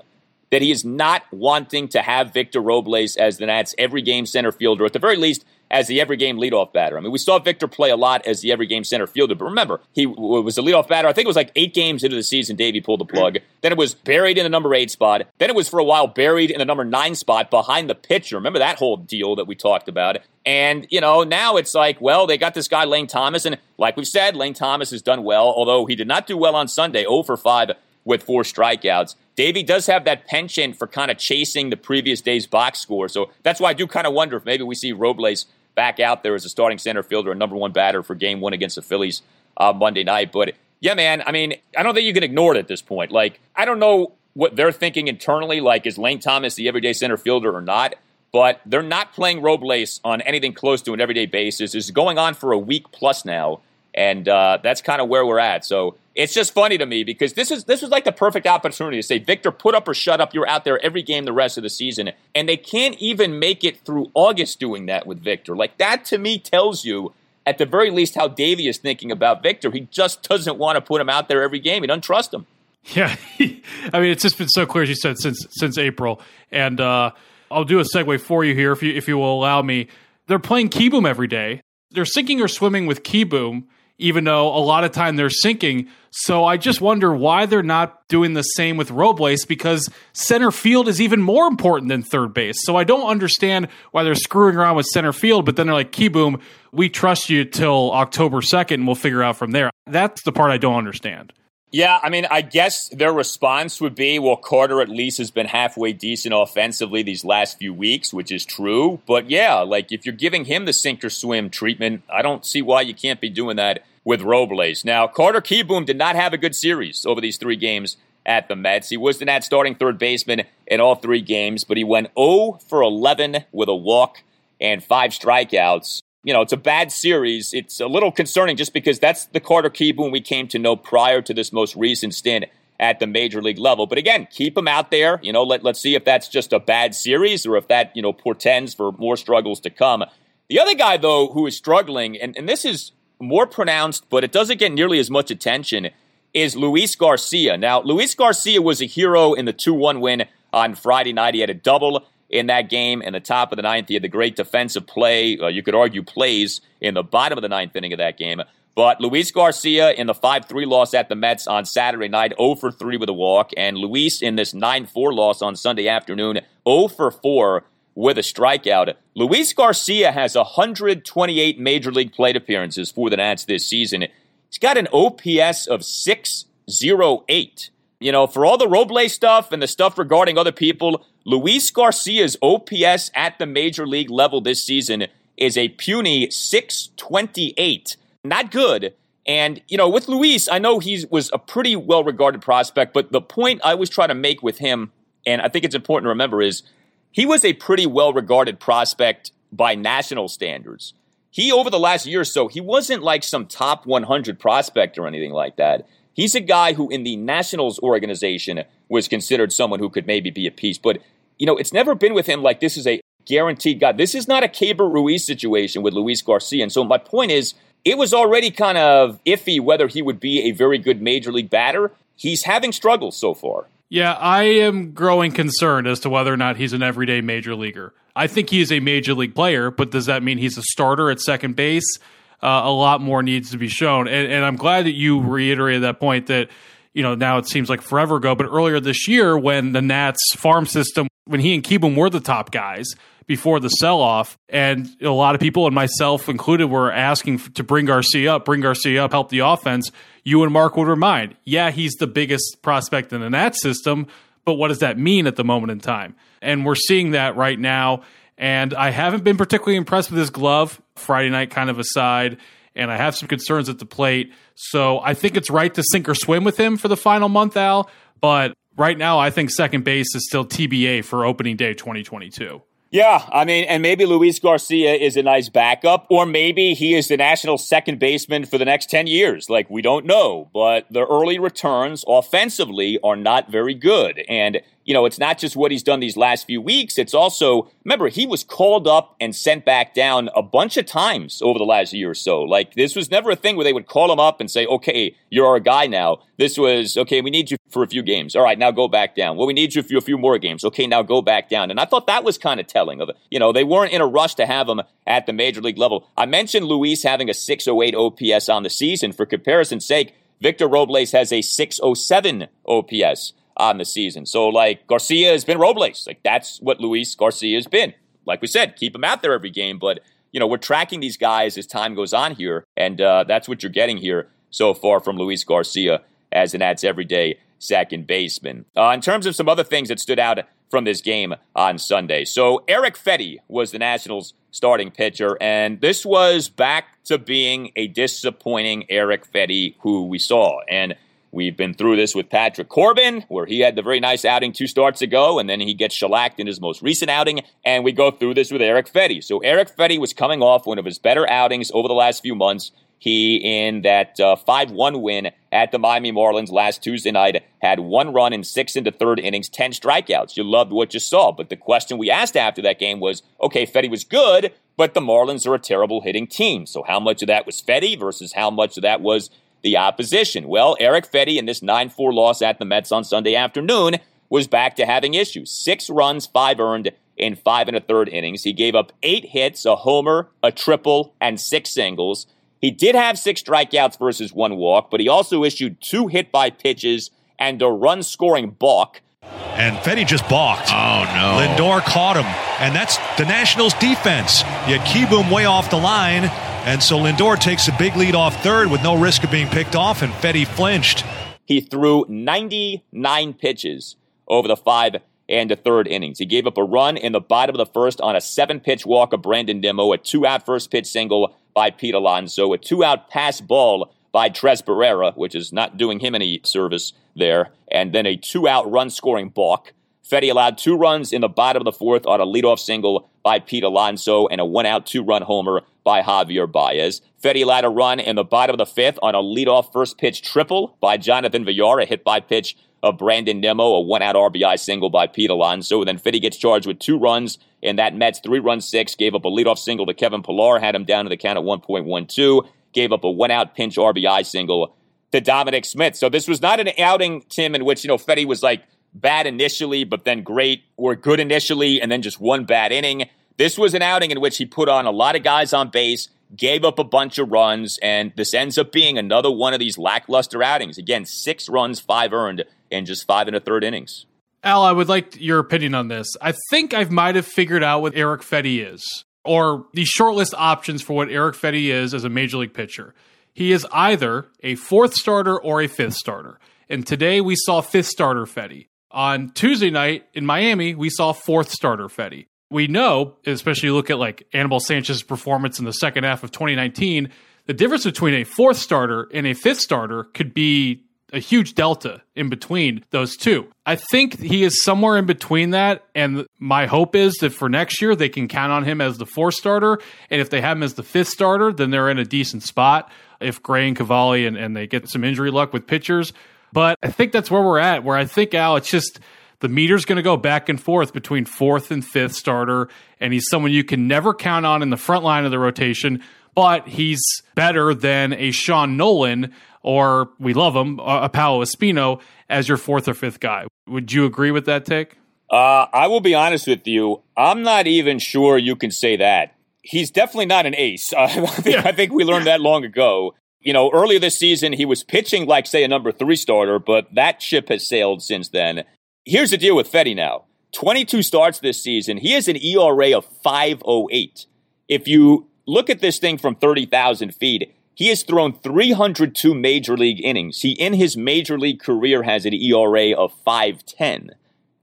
[0.50, 4.52] that he is not wanting to have Victor Robles as the Nats every game center
[4.52, 6.98] fielder, at the very least as the every game leadoff batter.
[6.98, 9.44] I mean, we saw Victor play a lot as the every game center fielder, but
[9.44, 11.10] remember, he was a leadoff batter.
[11.10, 13.34] I think it was like eight games into the season, Davey pulled the plug.
[13.34, 13.46] Mm-hmm.
[13.60, 15.24] Then it was buried in the number eight spot.
[15.38, 18.38] Then it was for a while buried in the number nine spot behind the pitcher.
[18.38, 20.20] Remember that whole deal that we talked about?
[20.46, 23.98] And, you know, now it's like, well, they got this guy, Lane Thomas, and like
[23.98, 27.02] we've said, Lane Thomas has done well, although he did not do well on Sunday,
[27.02, 27.72] 0 for 5
[28.06, 29.16] with four strikeouts.
[29.36, 33.10] Davey does have that penchant for kind of chasing the previous day's box score.
[33.10, 36.24] So that's why I do kind of wonder if maybe we see Robles back out
[36.24, 38.82] there as a starting center fielder and number one batter for game one against the
[38.82, 39.22] Phillies
[39.58, 40.32] uh, Monday night.
[40.32, 43.12] But yeah, man, I mean, I don't think you can ignore it at this point.
[43.12, 45.62] Like, I don't know what they're thinking internally.
[45.62, 47.96] Like, is Lane Thomas the everyday center fielder or not?
[48.32, 51.74] But they're not playing Robles on anything close to an everyday basis.
[51.74, 53.62] Is going on for a week plus now,
[53.94, 55.64] and uh, that's kind of where we're at.
[55.64, 58.98] So it's just funny to me because this is this was like the perfect opportunity
[58.98, 60.34] to say, Victor, put up or shut up.
[60.34, 63.64] You're out there every game the rest of the season, and they can't even make
[63.64, 65.56] it through August doing that with Victor.
[65.56, 67.14] Like that to me tells you,
[67.46, 69.70] at the very least, how Davey is thinking about Victor.
[69.72, 71.84] He just doesn't want to put him out there every game.
[71.84, 72.48] He doesn't trust him.
[72.86, 76.22] Yeah, I mean, it's just been so clear, as you said, since since April.
[76.50, 77.12] And uh,
[77.52, 79.88] I'll do a segue for you here, if you if you will allow me.
[80.28, 81.62] They're playing Kieboom every day.
[81.92, 83.66] They're sinking or swimming with Kieboom
[83.98, 85.88] even though a lot of time they're sinking.
[86.12, 90.88] So I just wonder why they're not doing the same with Robles because center field
[90.88, 92.64] is even more important than third base.
[92.64, 95.92] So I don't understand why they're screwing around with center field, but then they're like,
[95.92, 99.72] Kieboom, we trust you till October 2nd and we'll figure out from there.
[99.88, 101.34] That's the part I don't understand.
[101.76, 105.48] Yeah, I mean, I guess their response would be, well, Carter at least has been
[105.48, 109.02] halfway decent offensively these last few weeks, which is true.
[109.06, 112.62] But yeah, like if you're giving him the sink or swim treatment, I don't see
[112.62, 114.86] why you can't be doing that with Robles.
[114.86, 118.56] Now, Carter Kieboom did not have a good series over these three games at the
[118.56, 118.88] Mets.
[118.88, 122.58] He was the Nats starting third baseman in all three games, but he went 0
[122.70, 124.24] for 11 with a walk
[124.62, 127.54] and five strikeouts you know, it's a bad series.
[127.54, 131.22] It's a little concerning just because that's the Carter Kieboom we came to know prior
[131.22, 132.46] to this most recent stint
[132.80, 133.86] at the major league level.
[133.86, 135.20] But again, keep him out there.
[135.22, 138.02] You know, let, let's see if that's just a bad series or if that, you
[138.02, 140.04] know, portends for more struggles to come.
[140.50, 144.32] The other guy, though, who is struggling, and, and this is more pronounced, but it
[144.32, 145.92] doesn't get nearly as much attention,
[146.34, 147.56] is Luis Garcia.
[147.56, 151.36] Now, Luis Garcia was a hero in the 2 1 win on Friday night.
[151.36, 153.02] He had a double in that game.
[153.02, 155.38] In the top of the ninth, he had the great defensive play.
[155.38, 158.42] Uh, you could argue plays in the bottom of the ninth inning of that game.
[158.76, 162.56] But Luis Garcia in the 5 3 loss at the Mets on Saturday night, 0
[162.56, 163.52] for 3 with a walk.
[163.56, 167.64] And Luis in this 9 4 loss on Sunday afternoon, 0 for 4
[167.96, 168.96] with a strikeout.
[169.16, 174.08] Luis Garcia has 128 major league plate appearances for the Nats this season.
[174.50, 177.70] He's got an OPS of 608.
[178.00, 182.38] You know, for all the Robles stuff and the stuff regarding other people, Luis Garcia's
[182.42, 187.98] OPS at the major league level this season is a puny 628.
[188.24, 188.94] Not good.
[189.26, 193.12] And, you know, with Luis, I know he was a pretty well regarded prospect, but
[193.12, 194.92] the point I was trying to make with him,
[195.26, 196.64] and I think it's important to remember, is
[197.12, 200.94] he was a pretty well regarded prospect by national standards.
[201.32, 205.08] He, over the last year or so, he wasn't like some top 100 prospect or
[205.08, 205.88] anything like that.
[206.16, 210.48] He's a guy who, in the Nationals organization, was considered someone who could maybe be
[210.48, 210.78] a piece.
[210.78, 211.02] But,
[211.38, 213.92] you know, it's never been with him like this is a guaranteed guy.
[213.92, 216.64] This is not a Keibert Ruiz situation with Luis Garcia.
[216.64, 220.44] And so my point is, it was already kind of iffy whether he would be
[220.44, 221.92] a very good major league batter.
[222.16, 223.68] He's having struggles so far.
[223.90, 227.94] Yeah, I am growing concerned as to whether or not he's an everyday major leaguer.
[228.16, 231.12] I think he is a major league player, but does that mean he's a starter
[231.12, 232.00] at second base?
[232.42, 234.08] Uh, a lot more needs to be shown.
[234.08, 236.50] And, and I'm glad that you reiterated that point that
[236.96, 240.22] you know, now it seems like forever ago, but earlier this year when the Nats
[240.38, 242.86] farm system, when he and Kieboom were the top guys
[243.28, 247.64] before the sell off, and a lot of people, and myself included, were asking to
[247.64, 249.92] bring Garcia up, bring Garcia up, help the offense.
[250.24, 254.08] You and Mark would remind, yeah, he's the biggest prospect in the Nats system,
[254.46, 256.16] but what does that mean at the moment in time?
[256.42, 258.04] And we're seeing that right now.
[258.38, 262.38] And I haven't been particularly impressed with his glove, Friday night kind of aside.
[262.76, 264.34] And I have some concerns at the plate.
[264.56, 267.56] So I think it's right to sink or swim with him for the final month,
[267.56, 267.90] Al.
[268.20, 272.62] But right now, I think second base is still TBA for opening day 2022.
[272.92, 277.10] Yeah, I mean, and maybe Luis Garcia is a nice backup, or maybe he is
[277.10, 279.50] the national second baseman for the next 10 years.
[279.50, 280.50] Like, we don't know.
[280.54, 284.24] But the early returns offensively are not very good.
[284.30, 287.00] And you know, it's not just what he's done these last few weeks.
[287.00, 291.42] It's also, remember, he was called up and sent back down a bunch of times
[291.42, 292.44] over the last year or so.
[292.44, 295.16] Like, this was never a thing where they would call him up and say, okay,
[295.32, 296.20] you're our guy now.
[296.38, 298.36] This was, okay, we need you for a few games.
[298.36, 299.38] All right, now go back down.
[299.38, 300.64] Well, we need you for a few more games.
[300.64, 301.72] Okay, now go back down.
[301.72, 303.18] And I thought that was kind of telling of it.
[303.32, 306.08] You know, they weren't in a rush to have him at the major league level.
[306.16, 309.14] I mentioned Luis having a 608 OPS on the season.
[309.14, 314.26] For comparison's sake, Victor Robles has a 607 OPS on the season.
[314.26, 316.06] So like Garcia has been Robles.
[316.08, 317.94] Like that's what Luis Garcia has been.
[318.26, 319.80] Like we said, keep him out there every game.
[319.80, 320.00] But
[320.32, 323.64] you know we're tracking these guys as time goes on here, and uh, that's what
[323.64, 328.66] you're getting here so far from Luis Garcia as an Nats everyday second baseman.
[328.76, 330.40] Uh, in terms of some other things that stood out
[330.70, 336.06] from this game on Sunday, so Eric Fedde was the Nationals' starting pitcher, and this
[336.06, 340.96] was back to being a disappointing Eric Fedde who we saw and
[341.36, 344.68] We've been through this with Patrick Corbin, where he had the very nice outing two
[344.68, 347.42] starts ago, and then he gets shellacked in his most recent outing.
[347.66, 349.22] And we go through this with Eric Fedde.
[349.22, 352.36] So Eric Fedde was coming off one of his better outings over the last few
[352.36, 352.72] months.
[353.00, 357.82] He, in that uh, 5 1 win at the Miami Marlins last Tuesday night, had
[357.82, 360.38] one run in six into third innings, 10 strikeouts.
[360.38, 361.34] You loved what you saw.
[361.34, 365.02] But the question we asked after that game was okay, Fedde was good, but the
[365.02, 366.66] Marlins are a terrible hitting team.
[366.66, 369.30] So how much of that was Fedde versus how much of that was
[369.66, 370.48] the opposition.
[370.48, 373.96] Well, Eric Fedde in this 9 4 loss at the Mets on Sunday afternoon
[374.30, 375.52] was back to having issues.
[375.52, 378.44] Six runs, five earned in five and a third innings.
[378.44, 382.28] He gave up eight hits, a homer, a triple, and six singles.
[382.62, 386.52] He did have six strikeouts versus one walk, but he also issued two hit by
[386.52, 389.02] pitches and a run scoring balk.
[389.24, 390.70] And Fedde just balked.
[390.72, 391.42] Oh, no.
[391.42, 392.26] Lindor caught him.
[392.60, 394.42] And that's the Nationals defense.
[394.68, 396.30] You had Kieboom way off the line.
[396.66, 399.76] And so Lindor takes a big lead off third with no risk of being picked
[399.76, 401.06] off, and Fedde flinched.
[401.46, 403.96] He threw 99 pitches
[404.28, 404.96] over the five
[405.30, 406.18] and a third innings.
[406.18, 408.84] He gave up a run in the bottom of the first on a seven pitch
[408.84, 412.84] walk of Brandon Nimmo, a two out first pitch single by Pete Alonso, a two
[412.84, 417.94] out pass ball by Tres Barrera, which is not doing him any service there, and
[417.94, 419.72] then a two out run scoring balk.
[420.04, 423.40] Fedde allowed two runs in the bottom of the fourth on a leadoff single by
[423.40, 427.02] Pete Alonso and a one out two run homer by Javier Baez.
[427.22, 430.22] Fedde allowed a run in the bottom of the fifth on a leadoff first pitch
[430.22, 434.60] triple by Jonathan Villar, a hit by pitch of Brandon Nimmo, a one out RBI
[434.60, 435.82] single by Pete Alonso.
[435.82, 439.16] And then Fedde gets charged with two runs in that Mets three run six, gave
[439.16, 442.48] up a leadoff single to Kevin Pillar, had him down to the count at 1.12,
[442.74, 444.76] gave up a one out pinch RBI single
[445.12, 445.96] to Dominic Smith.
[445.96, 448.62] So this was not an outing, Tim, in which, you know, Fedde was like,
[448.96, 453.10] bad initially, but then great or good initially, and then just one bad inning.
[453.38, 456.08] This was an outing in which he put on a lot of guys on base.
[456.36, 459.78] gave up a bunch of runs, and this ends up being another one of these
[459.78, 460.78] lackluster outings.
[460.78, 464.06] Again, six runs, five earned in just five and a third innings.
[464.44, 466.08] Al, I would like your opinion on this.
[466.22, 470.82] I think I might have figured out what Eric Fedde is, or the shortlist options
[470.82, 472.94] for what Eric Fedde is as a major league pitcher.
[473.34, 476.40] He is either a fourth starter or a fifth starter.
[476.70, 478.68] And today we saw fifth starter Fedde.
[478.96, 482.28] On Tuesday night in Miami, we saw fourth starter Fedde.
[482.50, 487.10] We know, especially look at like Anibal Sanchez's performance in the second half of 2019,
[487.46, 492.04] the difference between a fourth starter and a fifth starter could be a huge delta
[492.16, 493.48] in between those two.
[493.66, 495.84] I think he is somewhere in between that.
[495.94, 499.06] And my hope is that for next year, they can count on him as the
[499.06, 499.78] fourth starter.
[500.10, 502.90] And if they have him as the fifth starter, then they're in a decent spot.
[503.20, 506.14] If Gray and Cavalli and, and they get some injury luck with pitchers,
[506.56, 509.02] but I think that's where we're at, where I think, Al, it's just
[509.42, 512.70] the meter's going to go back and forth between fourth and fifth starter.
[513.02, 516.02] And he's someone you can never count on in the front line of the rotation,
[516.34, 517.02] but he's
[517.36, 522.88] better than a Sean Nolin or we love him, a Paolo Espino as your fourth
[522.88, 523.48] or fifth guy.
[523.68, 524.96] Would you agree with that take?
[525.30, 527.02] Uh, I will be honest with you.
[527.18, 529.36] I'm not even sure you can say that.
[529.62, 530.94] He's definitely not an ace.
[530.94, 531.64] Uh, I, think, yeah.
[531.66, 533.14] I think we learned that long ago
[533.46, 536.94] you know, earlier this season, he was pitching like, say, a number three starter, but
[536.94, 538.66] that ship has sailed since then.
[539.06, 541.98] Here's the deal with Fedde now 22 starts this season.
[541.98, 544.26] He has an ERA of 508.
[544.68, 550.04] If you look at this thing from 30,000 feet, he has thrown 302 major league
[550.04, 550.42] innings.
[550.42, 554.16] He, in his major league career, has an ERA of 510.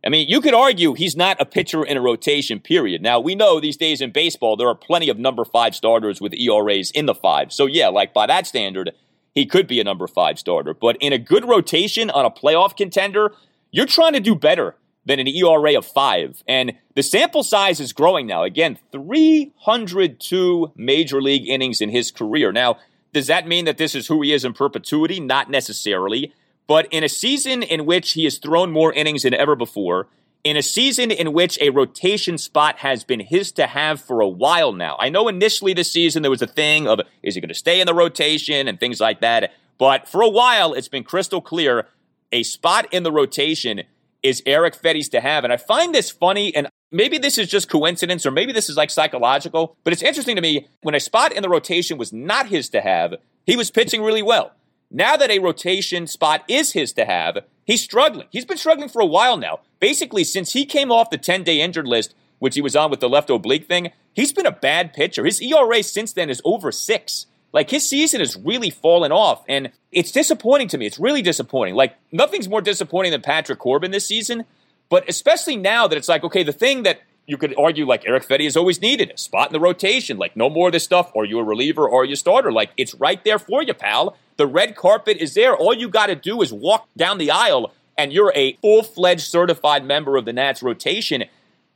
[0.05, 3.03] I mean, you could argue he's not a pitcher in a rotation, period.
[3.03, 6.35] Now, we know these days in baseball, there are plenty of number five starters with
[6.35, 7.53] ERAs in the five.
[7.53, 8.93] So, yeah, like by that standard,
[9.33, 10.75] he could be a number five starter.
[10.75, 13.33] But in a good rotation on a playoff contender,
[13.71, 16.43] you're trying to do better than an ERA of five.
[16.47, 18.43] And the sample size is growing now.
[18.43, 22.53] Again, 302 major league innings in his career.
[22.53, 22.79] Now,
[23.12, 25.21] does that mean that this is who he is in perpetuity?
[25.21, 26.33] Not necessarily.
[26.66, 30.09] But in a season in which he has thrown more innings than ever before,
[30.44, 34.29] in a season in which a rotation spot has been his to have for a
[34.29, 34.96] while now.
[34.98, 37.81] I know initially this season there was a thing of is he going to stay
[37.81, 39.53] in the rotation and things like that.
[39.79, 41.87] But for a while, it's been crystal clear
[42.33, 43.83] a spot in the rotation
[44.22, 45.44] is Erick Fedde's to have.
[45.44, 48.77] And I find this funny, and maybe this is just coincidence, or maybe this is
[48.77, 52.46] like psychological, but it's interesting to me when a spot in the rotation was not
[52.46, 54.53] his to have, he was pitching really well.
[54.94, 58.26] Now that a rotation spot is his to have, he's struggling.
[58.31, 59.61] He's been struggling for a while now.
[59.81, 63.00] Basically, since he came off the 10 day injured list, which he was on with
[63.00, 65.24] the left oblique thing, he's been a bad pitcher.
[65.24, 67.26] His ERA since then is over six.
[67.55, 70.87] Like his season has really fallen off, and it's disappointing to me.
[70.87, 71.74] It's really disappointing.
[71.74, 74.44] Like nothing's more disappointing than Patrick Corbin this season,
[74.88, 78.27] but especially now that it's like, okay, the thing that you could argue like Erick
[78.27, 80.19] Fedde has always needed a spot in the rotation.
[80.19, 81.13] Like no more of this stuff.
[81.15, 82.51] Are you're a reliever or you're you a starter?
[82.53, 84.17] Like it's right there for you, pal.
[84.37, 85.55] The red carpet is there.
[85.55, 89.23] All you got to do is walk down the aisle and you're a full fledged
[89.23, 91.25] certified member of the Nats rotation.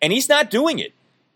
[0.03, 0.93] And he's not doing it.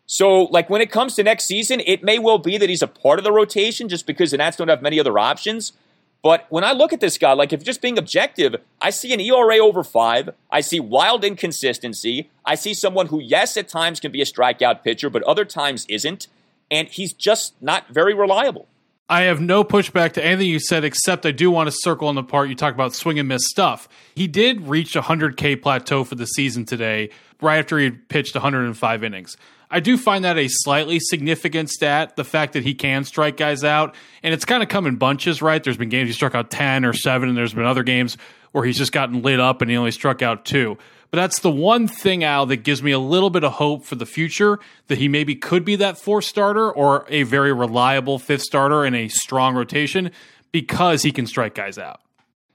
[0.06, 2.88] So, like when it comes to next season, it may well be that he's a
[2.88, 5.72] part of the rotation just because the Nats don't have many other options.
[6.22, 9.20] But when I look at this guy, like if just being objective, I see an
[9.20, 10.30] ERA over five.
[10.50, 12.28] I see wild inconsistency.
[12.44, 15.86] I see someone who, yes, at times can be a strikeout pitcher, but other times
[15.88, 16.28] isn't.
[16.70, 18.68] And he's just not very reliable.
[19.08, 22.14] I have no pushback to anything you said, except I do want to circle on
[22.14, 23.88] the part you talk about swing and miss stuff.
[24.14, 29.02] He did reach a 100K plateau for the season today, right after he pitched 105
[29.02, 29.36] innings.
[29.70, 33.62] I do find that a slightly significant stat, the fact that he can strike guys
[33.62, 33.94] out.
[34.22, 35.62] And it's kind of come in bunches, right?
[35.62, 38.16] There's been games he struck out 10 or 7, and there's been other games
[38.52, 40.76] where he's just gotten lit up and he only struck out two.
[41.10, 43.96] But that's the one thing, Al, that gives me a little bit of hope for
[43.96, 48.42] the future that he maybe could be that fourth starter or a very reliable fifth
[48.42, 50.10] starter in a strong rotation
[50.52, 52.00] because he can strike guys out.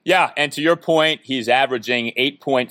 [0.06, 2.70] Yeah, and to your point, he's averaging 8.58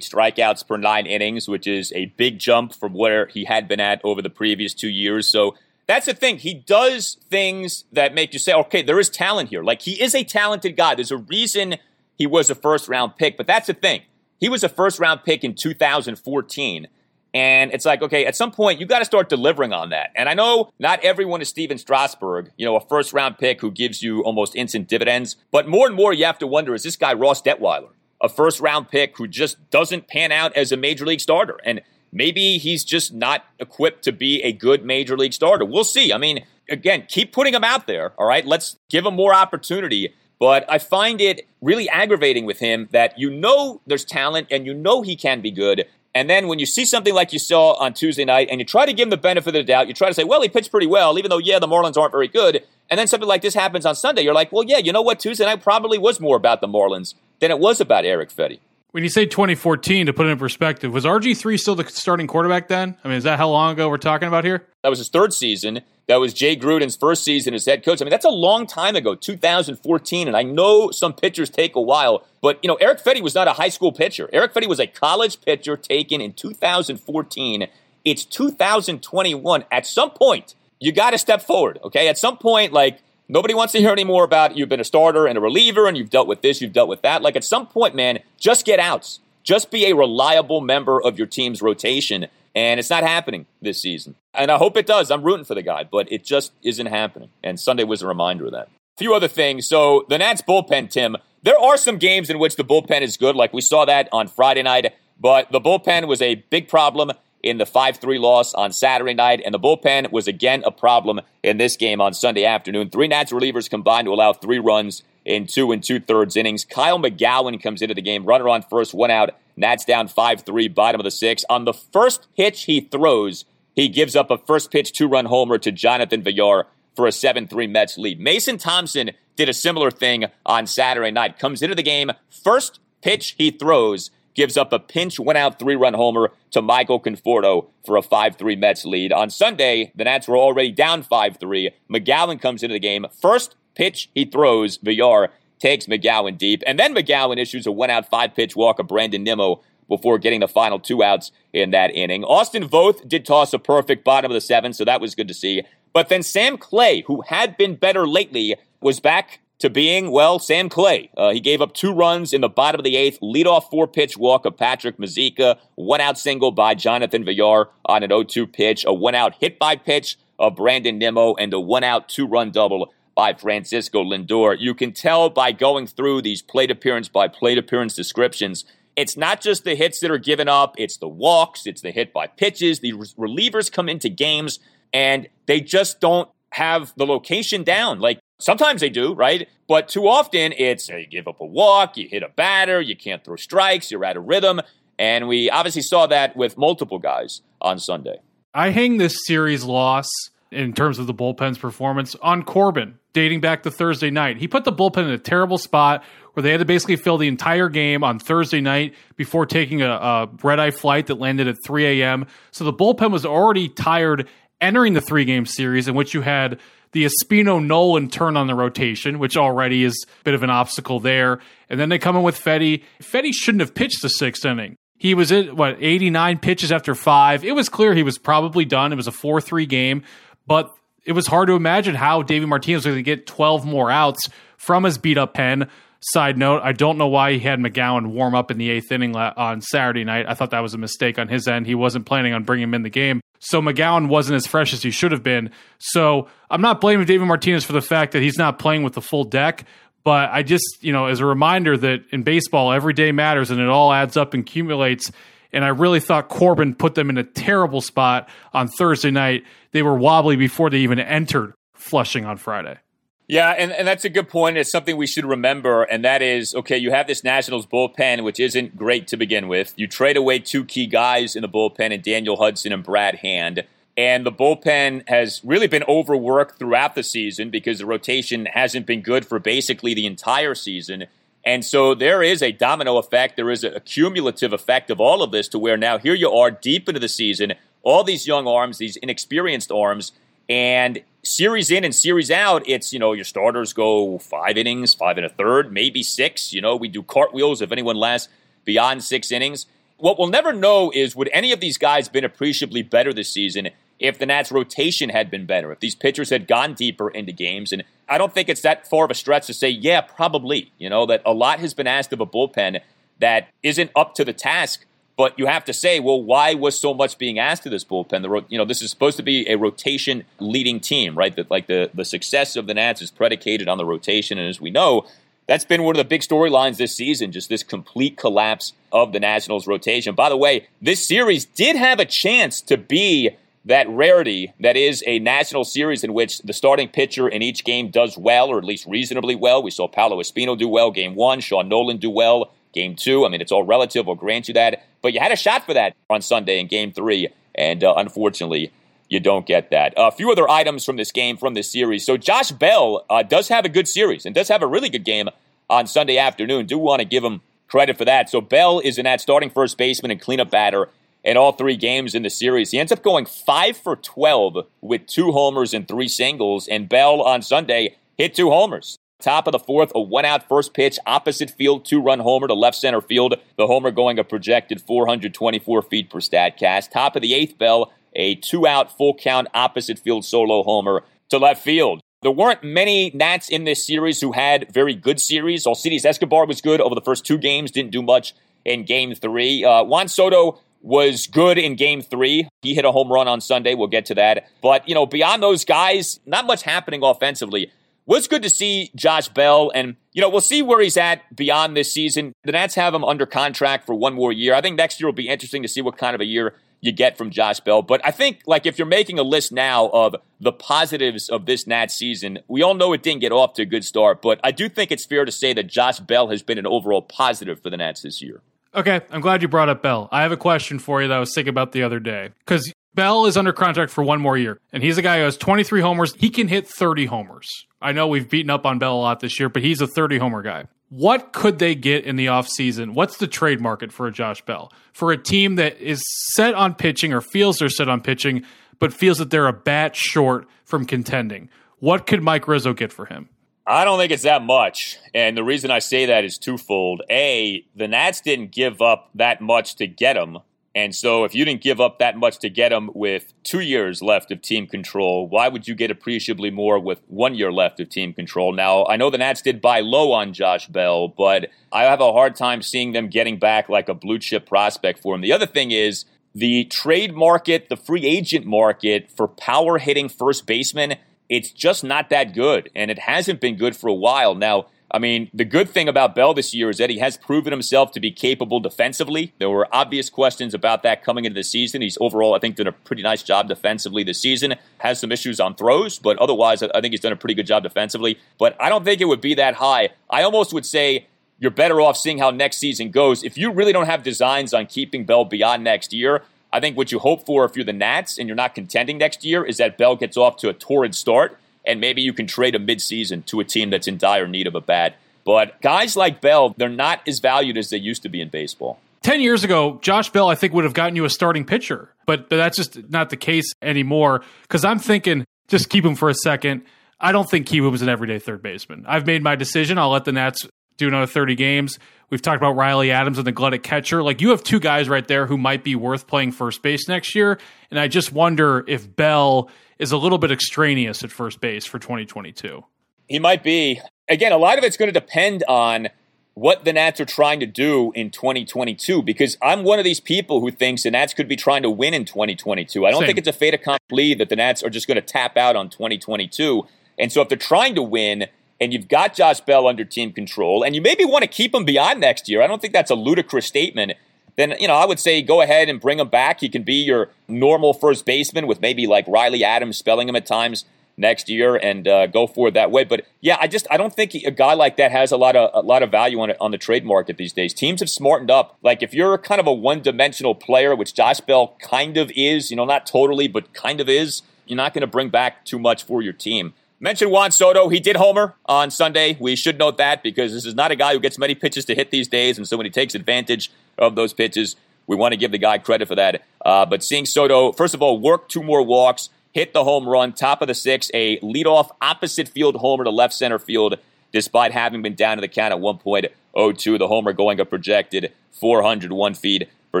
[0.00, 4.02] strikeouts per nine innings, which is a big jump from where he had been at
[4.04, 5.26] over the previous two years.
[5.26, 5.54] So
[5.86, 6.36] that's the thing.
[6.36, 9.64] He does things that make you say, okay, there is talent here.
[9.64, 10.94] Like he is a talented guy.
[10.94, 11.76] There's a reason
[12.18, 14.02] he was a first round pick, but that's the thing.
[14.38, 16.88] He was a first round pick in 2014.
[17.34, 20.12] And it's like, okay, at some point, you got to start delivering on that.
[20.14, 23.72] And I know not everyone is Stephen Strasburg, you know, a first round pick who
[23.72, 25.36] gives you almost instant dividends.
[25.50, 27.88] But more and more, you have to wonder is this guy Ross Detwiler,
[28.22, 31.58] a first round pick who just doesn't pan out as a major league starter?
[31.64, 31.82] And
[32.12, 35.64] maybe he's just not equipped to be a good major league starter.
[35.64, 36.12] We'll see.
[36.12, 38.12] I mean, again, keep putting him out there.
[38.16, 38.46] All right.
[38.46, 40.14] Let's give him more opportunity.
[40.38, 44.74] But I find it really aggravating with him that you know there's talent and you
[44.74, 47.92] know he can be good, And then when you see something like you saw on
[47.92, 50.08] Tuesday night and you try to give him the benefit of the doubt, you try
[50.08, 52.64] to say, well, he pitched pretty well, even though, yeah, the Marlins aren't very good.
[52.88, 54.22] And then something like this happens on Sunday.
[54.22, 55.18] You're like, well, yeah, you know what?
[55.18, 58.60] Tuesday night probably was more about the Marlins than it was about Erick Fedde.
[58.92, 62.68] When you say 2014, to put it in perspective, was RG3 still the starting quarterback
[62.68, 62.96] then?
[63.02, 64.64] I mean, is that how long ago we're talking about here?
[64.84, 65.80] That was his third season.
[66.06, 68.02] That was Jay Gruden's first season as head coach.
[68.02, 70.28] I mean, that's a long time ago, 2014.
[70.28, 73.48] And I know some pitchers take a while, but you know, Erick Fedde was not
[73.48, 74.28] a high school pitcher.
[74.32, 77.68] Erick Fedde was a college pitcher taken in 2014.
[78.04, 79.64] It's 2021.
[79.70, 81.78] At some point, you got to step forward.
[81.82, 84.84] Okay, at some point, like Nobody wants to hear any more about you've been a
[84.84, 87.22] starter and a reliever and you've dealt with this, you've dealt with that.
[87.22, 89.20] Like at some point, man, just get outs.
[89.42, 92.26] Just be a reliable member of your team's rotation.
[92.54, 94.14] And it's not happening this season.
[94.32, 95.10] And I hope it does.
[95.10, 97.30] I'm rooting for the guy, but it just isn't happening.
[97.42, 98.68] And Sunday was a reminder of that.
[98.68, 99.66] A few other things.
[99.66, 103.34] So the Nats bullpen, Tim, there are some games in which the bullpen is good,
[103.34, 107.58] like we saw that on Friday night, but the bullpen was a big problem in
[107.58, 111.58] the 5 3 loss on Saturday night, and the bullpen was again a problem in
[111.58, 112.88] this game on Sunday afternoon.
[112.88, 116.64] Three Nats relievers combined to allow three runs in two and two thirds innings.
[116.64, 119.34] Kyle McGowan comes into the game, runner on first, one out.
[119.56, 121.44] Nats down 5 3, bottom of the six.
[121.48, 123.44] On the first pitch he throws,
[123.74, 127.48] he gives up a first pitch two run homer to Jonathan Villar for a 7
[127.48, 128.20] 3 Mets lead.
[128.20, 131.38] Mason Thompson did a similar thing on Saturday night.
[131.38, 135.76] Comes into the game, first pitch he throws, gives up a pinch one out three
[135.76, 139.12] run homer to Michael Conforto for a 5 3 Mets lead.
[139.12, 141.70] On Sunday, the Nats were already down 5 3.
[141.90, 143.06] McGowan comes into the game.
[143.20, 146.62] First pitch he throws, Villar takes McGowan deep.
[146.66, 150.40] And then McGowan issues a one out five pitch walk of Brandon Nimmo before getting
[150.40, 152.24] the final two outs in that inning.
[152.24, 155.34] Austin Voth did toss a perfect bottom of the seventh, so that was good to
[155.34, 155.62] see.
[155.92, 160.68] But then Sam Clay, who had been better lately, was back to being, well, Sam
[160.68, 161.10] Clay.
[161.16, 164.16] Uh, he gave up two runs in the bottom of the eighth, leadoff four pitch
[164.16, 168.84] walk of Patrick Mazeika, one out single by Jonathan Villar on an 0 2 pitch,
[168.86, 172.50] a one out hit by pitch of Brandon Nimmo, and a one out two run
[172.50, 174.56] double by Francisco Lindor.
[174.58, 178.64] You can tell by going through these plate appearance by plate appearance descriptions.
[178.96, 182.12] It's not just the hits that are given up, it's the walks, it's the hit
[182.12, 182.80] by pitches.
[182.80, 184.58] The relievers come into games
[184.92, 187.98] and they just don't have the location down.
[187.98, 189.48] Like Sometimes they do, right?
[189.68, 193.24] But too often it's you give up a walk, you hit a batter, you can't
[193.24, 194.60] throw strikes, you're out of rhythm.
[194.98, 198.18] And we obviously saw that with multiple guys on Sunday.
[198.52, 200.08] I hang this series loss
[200.54, 204.38] in terms of the bullpen's performance on Corbin, dating back to Thursday night.
[204.38, 207.28] He put the bullpen in a terrible spot where they had to basically fill the
[207.28, 211.56] entire game on Thursday night before taking a, a red eye flight that landed at
[211.64, 212.26] 3 a.m.
[212.50, 214.28] So the bullpen was already tired
[214.60, 216.58] entering the three game series in which you had
[216.92, 221.00] the Espino Nolin turn on the rotation, which already is a bit of an obstacle
[221.00, 221.40] there.
[221.68, 222.82] And then they come in with Fedde.
[223.02, 224.76] Fedde shouldn't have pitched the sixth inning.
[224.96, 227.44] He was at what 89 pitches after five.
[227.44, 228.92] It was clear he was probably done.
[228.92, 230.02] It was a 4 3 game,
[230.46, 230.70] but
[231.04, 234.28] it was hard to imagine how David Martinez was going to get 12 more outs
[234.56, 235.68] from his beat up pen.
[236.12, 239.16] Side note, I don't know why he had McGowan warm up in the eighth inning
[239.16, 240.26] on Saturday night.
[240.28, 241.66] I thought that was a mistake on his end.
[241.66, 243.22] He wasn't planning on bringing him in the game.
[243.38, 245.50] So McGowan wasn't as fresh as he should have been.
[245.78, 249.00] So I'm not blaming David Martinez for the fact that he's not playing with the
[249.00, 249.64] full deck.
[250.02, 253.58] But I just, you know, as a reminder that in baseball, every day matters and
[253.58, 255.10] it all adds up and accumulates.
[255.54, 259.44] And I really thought Corbin put them in a terrible spot on Thursday night.
[259.72, 262.78] They were wobbly before they even entered Flushing on Friday.
[263.26, 264.58] Yeah, and, and that's a good point.
[264.58, 268.38] It's something we should remember, and that is okay, you have this Nationals bullpen, which
[268.38, 269.72] isn't great to begin with.
[269.76, 273.64] You trade away two key guys in the bullpen and Daniel Hudson and Brad Hand.
[273.96, 279.02] And the bullpen has really been overworked throughout the season because the rotation hasn't been
[279.02, 281.06] good for basically the entire season.
[281.46, 283.36] And so there is a domino effect.
[283.36, 286.50] There is a cumulative effect of all of this to where now here you are
[286.50, 290.12] deep into the season, all these young arms, these inexperienced arms,
[290.48, 295.16] and series in and series out, it's, you know, your starters go five innings, five
[295.16, 296.52] and a third, maybe six.
[296.52, 298.28] You know, we do cartwheels if anyone lasts
[298.64, 299.66] beyond six innings.
[299.96, 303.70] What we'll never know is would any of these guys been appreciably better this season
[303.98, 307.72] if the Nats' rotation had been better, if these pitchers had gone deeper into games.
[307.72, 310.72] And I don't think it's that far of a stretch to say, yeah, probably.
[310.78, 312.80] You know, that a lot has been asked of a bullpen
[313.20, 314.84] that isn't up to the task
[315.16, 318.22] but you have to say, well, why was so much being asked of this bullpen?
[318.22, 321.34] The you know this is supposed to be a rotation leading team, right?
[321.34, 324.60] That like the the success of the Nats is predicated on the rotation, and as
[324.60, 325.06] we know,
[325.46, 327.30] that's been one of the big storylines this season.
[327.30, 330.14] Just this complete collapse of the Nationals' rotation.
[330.14, 335.02] By the way, this series did have a chance to be that rarity that is
[335.06, 338.64] a national series in which the starting pitcher in each game does well, or at
[338.64, 339.62] least reasonably well.
[339.62, 343.24] We saw Paolo Espino do well game one, Sean Nolin do well game two.
[343.24, 344.08] I mean, it's all relative.
[344.08, 344.84] I'll grant you that.
[345.00, 347.28] But you had a shot for that on Sunday in game three.
[347.54, 348.72] And uh, unfortunately,
[349.08, 349.94] you don't get that.
[349.96, 352.04] A few other items from this game, from this series.
[352.04, 355.04] So Josh Bell uh, does have a good series and does have a really good
[355.04, 355.28] game
[355.70, 356.66] on Sunday afternoon.
[356.66, 358.28] Do want to give him credit for that.
[358.28, 360.90] So Bell is in that starting first baseman and cleanup batter
[361.24, 362.70] in all three games in the series.
[362.70, 366.68] He ends up going five for 12 with two homers and three singles.
[366.68, 368.98] And Bell on Sunday hit two homers.
[369.20, 372.54] Top of the fourth, a one out first pitch, opposite field, two run homer to
[372.54, 373.36] left center field.
[373.56, 376.90] The homer going a projected 424 feet per Statcast.
[376.90, 381.38] Top of the eighth, Bell, a two out full count opposite field solo homer to
[381.38, 382.00] left field.
[382.20, 385.66] There weren't many Nats in this series who had very good series.
[385.66, 389.14] All Alcides Escobar was good over the first two games, didn't do much in game
[389.14, 389.64] three.
[389.64, 392.46] Uh, Juan Soto was good in game three.
[392.60, 393.74] He hit a home run on Sunday.
[393.74, 394.48] We'll get to that.
[394.60, 397.72] But, you know, beyond those guys, not much happening offensively.
[398.06, 401.74] Was good to see Josh Bell, and, you know, we'll see where he's at beyond
[401.74, 402.34] this season.
[402.44, 404.52] The Nats have him under contract for one more year.
[404.54, 406.92] I think next year will be interesting to see what kind of a year you
[406.92, 407.80] get from Josh Bell.
[407.80, 411.66] But I think, like, if you're making a list now of the positives of this
[411.66, 414.50] Nats season, we all know it didn't get off to a good start, but I
[414.50, 417.70] do think it's fair to say that Josh Bell has been an overall positive for
[417.70, 418.42] the Nats this year.
[418.74, 420.08] Okay, I'm glad you brought up Bell.
[420.10, 422.30] I have a question for you that I was thinking about the other day.
[422.40, 425.36] Because Bell is under contract for one more year, and he's a guy who has
[425.36, 426.14] 23 homers.
[426.14, 427.48] He can hit 30 homers.
[427.80, 430.18] I know we've beaten up on Bell a lot this year, but he's a 30
[430.18, 430.64] homer guy.
[430.88, 432.94] What could they get in the offseason?
[432.94, 434.72] What's the trade market for a Josh Bell?
[434.92, 436.02] For a team that is
[436.34, 438.44] set on pitching or feels they're set on pitching,
[438.78, 441.48] but feels that they're a bat short from contending.
[441.78, 443.28] What could Mike Rizzo get for him?
[443.66, 444.98] I don't think it's that much.
[445.14, 447.02] And the reason I say that is twofold.
[447.10, 450.38] A, the Nats didn't give up that much to get him.
[450.76, 454.02] And so if you didn't give up that much to get him with two years
[454.02, 457.88] left of team control, why would you get appreciably more with one year left of
[457.88, 458.52] team control?
[458.52, 462.12] Now, I know the Nats did buy low on Josh Bell, but I have a
[462.12, 465.20] hard time seeing them getting back like a blue chip prospect for him.
[465.20, 470.44] The other thing is the trade market, the free agent market for power hitting first
[470.44, 470.96] baseman
[471.28, 474.34] it's just not that good, and it hasn't been good for a while.
[474.34, 477.52] Now, I mean, the good thing about Bell this year is that he has proven
[477.52, 479.32] himself to be capable defensively.
[479.38, 481.82] There were obvious questions about that coming into the season.
[481.82, 484.54] He's overall, I think, done a pretty nice job defensively this season.
[484.78, 487.64] Has some issues on throws, but otherwise, I think he's done a pretty good job
[487.64, 488.20] defensively.
[488.38, 489.90] But I don't think it would be that high.
[490.08, 491.06] I almost would say
[491.40, 493.24] you're better off seeing how next season goes.
[493.24, 496.22] If you really don't have designs on keeping Bell beyond next year,
[496.54, 499.24] I think what you hope for if you're the Nats and you're not contending next
[499.24, 501.36] year is that Bell gets off to a torrid start
[501.66, 504.54] and maybe you can trade a midseason to a team that's in dire need of
[504.54, 504.94] a bat.
[505.24, 508.78] But guys like Bell, they're not as valued as they used to be in baseball.
[509.02, 512.28] 10 years ago, Josh Bell, I think, would have gotten you a starting pitcher, but,
[512.28, 514.22] but that's just not the case anymore.
[514.42, 516.62] Because I'm thinking, just keep him for a second.
[517.00, 518.84] I don't think Kieboom's an everyday third baseman.
[518.86, 519.76] I've made my decision.
[519.76, 520.46] I'll let the Nats
[520.76, 521.78] do another 30 games.
[522.10, 524.02] We've talked about Riley Adams and the glut catcher.
[524.02, 527.14] Like you have two guys right there who might be worth playing first base next
[527.14, 527.38] year.
[527.70, 531.78] And I just wonder if Bell is a little bit extraneous at first base for
[531.78, 532.64] 2022.
[533.08, 533.80] He might be.
[534.08, 535.88] Again, a lot of it's going to depend on
[536.34, 540.40] what the Nats are trying to do in 2022 because I'm one of these people
[540.40, 542.84] who thinks the Nats could be trying to win in 2022.
[542.84, 543.06] I don't Same.
[543.06, 545.70] think it's a fait accompli that the Nats are just going to tap out on
[545.70, 546.66] 2022.
[546.98, 548.26] And so if they're trying to win,
[548.64, 551.66] and you've got Josh Bell under team control, and you maybe want to keep him
[551.66, 552.40] beyond next year.
[552.40, 553.92] I don't think that's a ludicrous statement.
[554.36, 556.40] Then, you know, I would say go ahead and bring him back.
[556.40, 560.24] He can be your normal first baseman with maybe like Riley Adams spelling him at
[560.24, 560.64] times
[560.96, 562.84] next year and uh, go forward that way.
[562.84, 565.50] But yeah, I just I don't think a guy like that has a lot of
[565.52, 567.52] a lot of value on on the trade market these days.
[567.52, 568.56] Teams have smartened up.
[568.62, 572.50] Like if you're kind of a one dimensional player, which Josh Bell kind of is,
[572.50, 575.58] you know, not totally, but kind of is, you're not going to bring back too
[575.58, 576.54] much for your team.
[576.80, 577.68] Mention Juan Soto.
[577.68, 579.16] He did homer on Sunday.
[579.20, 581.74] We should note that because this is not a guy who gets many pitches to
[581.74, 582.36] hit these days.
[582.36, 584.56] And so when he takes advantage of those pitches,
[584.86, 586.24] we want to give the guy credit for that.
[586.44, 590.12] Uh, but seeing Soto, first of all, work two more walks, hit the home run,
[590.12, 593.76] top of the six, a leadoff opposite field homer to left center field,
[594.12, 596.78] despite having been down to the count at 1.02.
[596.78, 599.80] The homer going a projected 401 feet for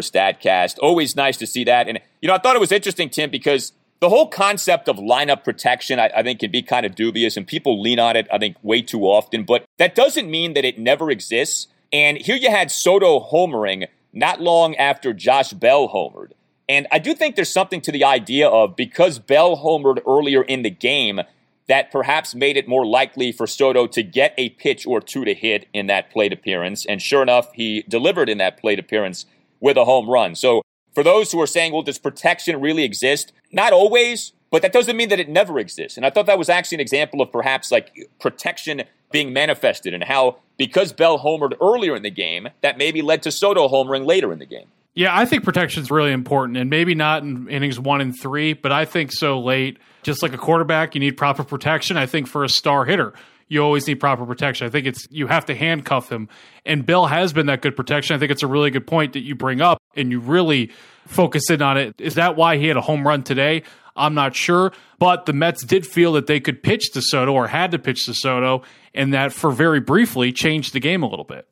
[0.00, 0.78] StatCast.
[0.80, 1.86] Always nice to see that.
[1.86, 3.72] And, you know, I thought it was interesting, Tim, because
[4.04, 7.46] the whole concept of lineup protection, I, I, think, can be kind of dubious, and
[7.46, 9.44] people lean on it, I think, way too often.
[9.44, 11.68] But that doesn't mean that it never exists.
[11.90, 16.32] And here you had Soto homering not long after Josh Bell homered.
[16.68, 20.60] And I do think there's something to the idea of because Bell homered earlier in
[20.60, 21.22] the game,
[21.66, 25.32] that perhaps made it more likely for Soto to get a pitch or two to
[25.32, 26.84] hit in that plate appearance.
[26.84, 29.24] And sure enough, he delivered in that plate appearance
[29.60, 30.34] with a home run.
[30.34, 30.60] So
[30.94, 33.32] for those who are saying, well, does protection really exist?
[33.52, 35.96] Not always, but that doesn't mean that it never exists.
[35.96, 40.04] And I thought that was actually an example of perhaps like protection being manifested and
[40.04, 44.32] how because Bell homered earlier in the game, that maybe led to Soto homering later
[44.32, 44.66] in the game.
[44.94, 48.52] Yeah, I think protection is really important, and maybe not in innings one and three,
[48.52, 49.78] but I think so late.
[50.04, 51.96] Just like a quarterback, you need proper protection.
[51.96, 53.12] I think for a star hitter,
[53.48, 54.66] you always need proper protection.
[54.66, 56.28] I think it's you have to handcuff him,
[56.64, 58.16] and Bill has been that good protection.
[58.16, 60.70] I think it's a really good point that you bring up, and you really
[61.06, 61.94] focus in on it.
[61.98, 63.62] Is that why he had a home run today?
[63.96, 67.46] I'm not sure, but the Mets did feel that they could pitch to Soto or
[67.46, 71.24] had to pitch to Soto, and that for very briefly changed the game a little
[71.24, 71.46] bit.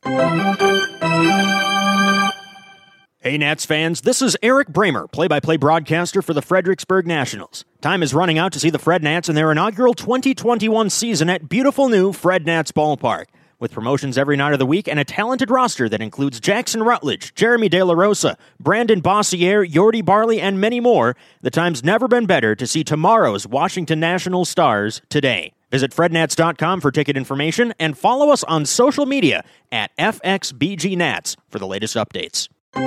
[3.24, 7.64] Hey, Nats fans, this is Eric Bramer, play by play broadcaster for the Fredericksburg Nationals.
[7.80, 11.48] Time is running out to see the Fred Nats in their inaugural 2021 season at
[11.48, 13.26] beautiful new Fred Nats Ballpark.
[13.60, 17.32] With promotions every night of the week and a talented roster that includes Jackson Rutledge,
[17.36, 22.26] Jeremy De La Rosa, Brandon Boissiere, Yordy Barley, and many more, the time's never been
[22.26, 25.52] better to see tomorrow's Washington National stars today.
[25.70, 31.68] Visit frednats.com for ticket information and follow us on social media at FXBGNats for the
[31.68, 32.48] latest updates.
[32.74, 32.84] All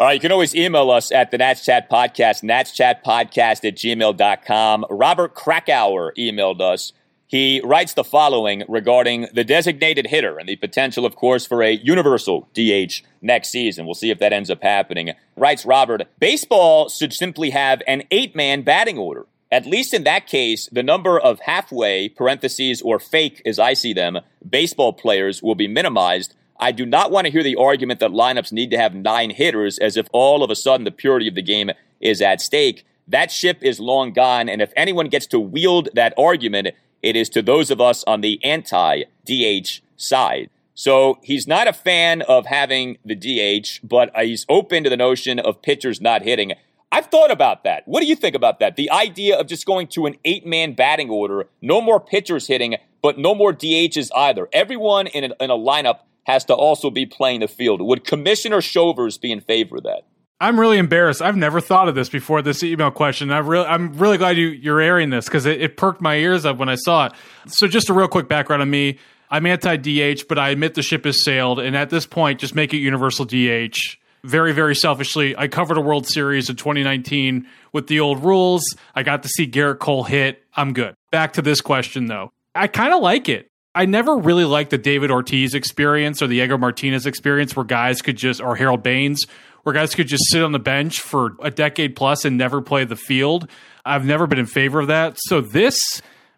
[0.00, 4.86] right, you can always email us at the Nats Chat Podcast, natschatpodcast at gmail.com.
[4.88, 6.92] Robert Krakauer emailed us.
[7.26, 11.72] He writes the following regarding the designated hitter and the potential, of course, for a
[11.72, 13.86] universal DH next season.
[13.86, 15.10] We'll see if that ends up happening.
[15.36, 19.26] Writes Robert, baseball should simply have an eight man batting order.
[19.50, 23.92] At least in that case, the number of halfway, parentheses, or fake, as I see
[23.92, 28.10] them, baseball players will be minimized I do not want to hear the argument that
[28.10, 31.34] lineups need to have nine hitters as if all of a sudden the purity of
[31.34, 32.84] the game is at stake.
[33.08, 36.68] That ship is long gone, and if anyone gets to wield that argument,
[37.02, 40.48] it is to those of us on the anti DH side.
[40.74, 45.38] So he's not a fan of having the DH, but he's open to the notion
[45.38, 46.52] of pitchers not hitting.
[46.90, 47.86] I've thought about that.
[47.86, 48.76] What do you think about that?
[48.76, 52.76] The idea of just going to an eight man batting order, no more pitchers hitting,
[53.02, 54.48] but no more DHs either.
[54.52, 57.80] Everyone in a, in a lineup has to also be playing the field.
[57.82, 60.02] Would Commissioner Shovers be in favor of that?
[60.40, 61.22] I'm really embarrassed.
[61.22, 63.30] I've never thought of this before this email question.
[63.30, 66.44] I really, I'm really glad you, you're airing this because it, it perked my ears
[66.44, 67.12] up when I saw it.
[67.46, 68.98] So, just a real quick background on me.
[69.30, 71.60] I'm anti DH, but I admit the ship has sailed.
[71.60, 73.76] And at this point, just make it universal DH.
[74.22, 78.62] Very, very selfishly, I covered a World Series in 2019 with the old rules.
[78.94, 80.42] I got to see Gerrit Cole hit.
[80.56, 80.94] I'm good.
[81.10, 82.32] Back to this question, though.
[82.54, 83.50] I kind of like it.
[83.74, 88.02] I never really liked the David Ortiz experience or the Diego Martinez experience where guys
[88.02, 89.24] could just, or Harold Baines,
[89.64, 92.84] where guys could just sit on the bench for a decade plus and never play
[92.84, 93.48] the field.
[93.84, 95.16] I've never been in favor of that.
[95.18, 95.76] So this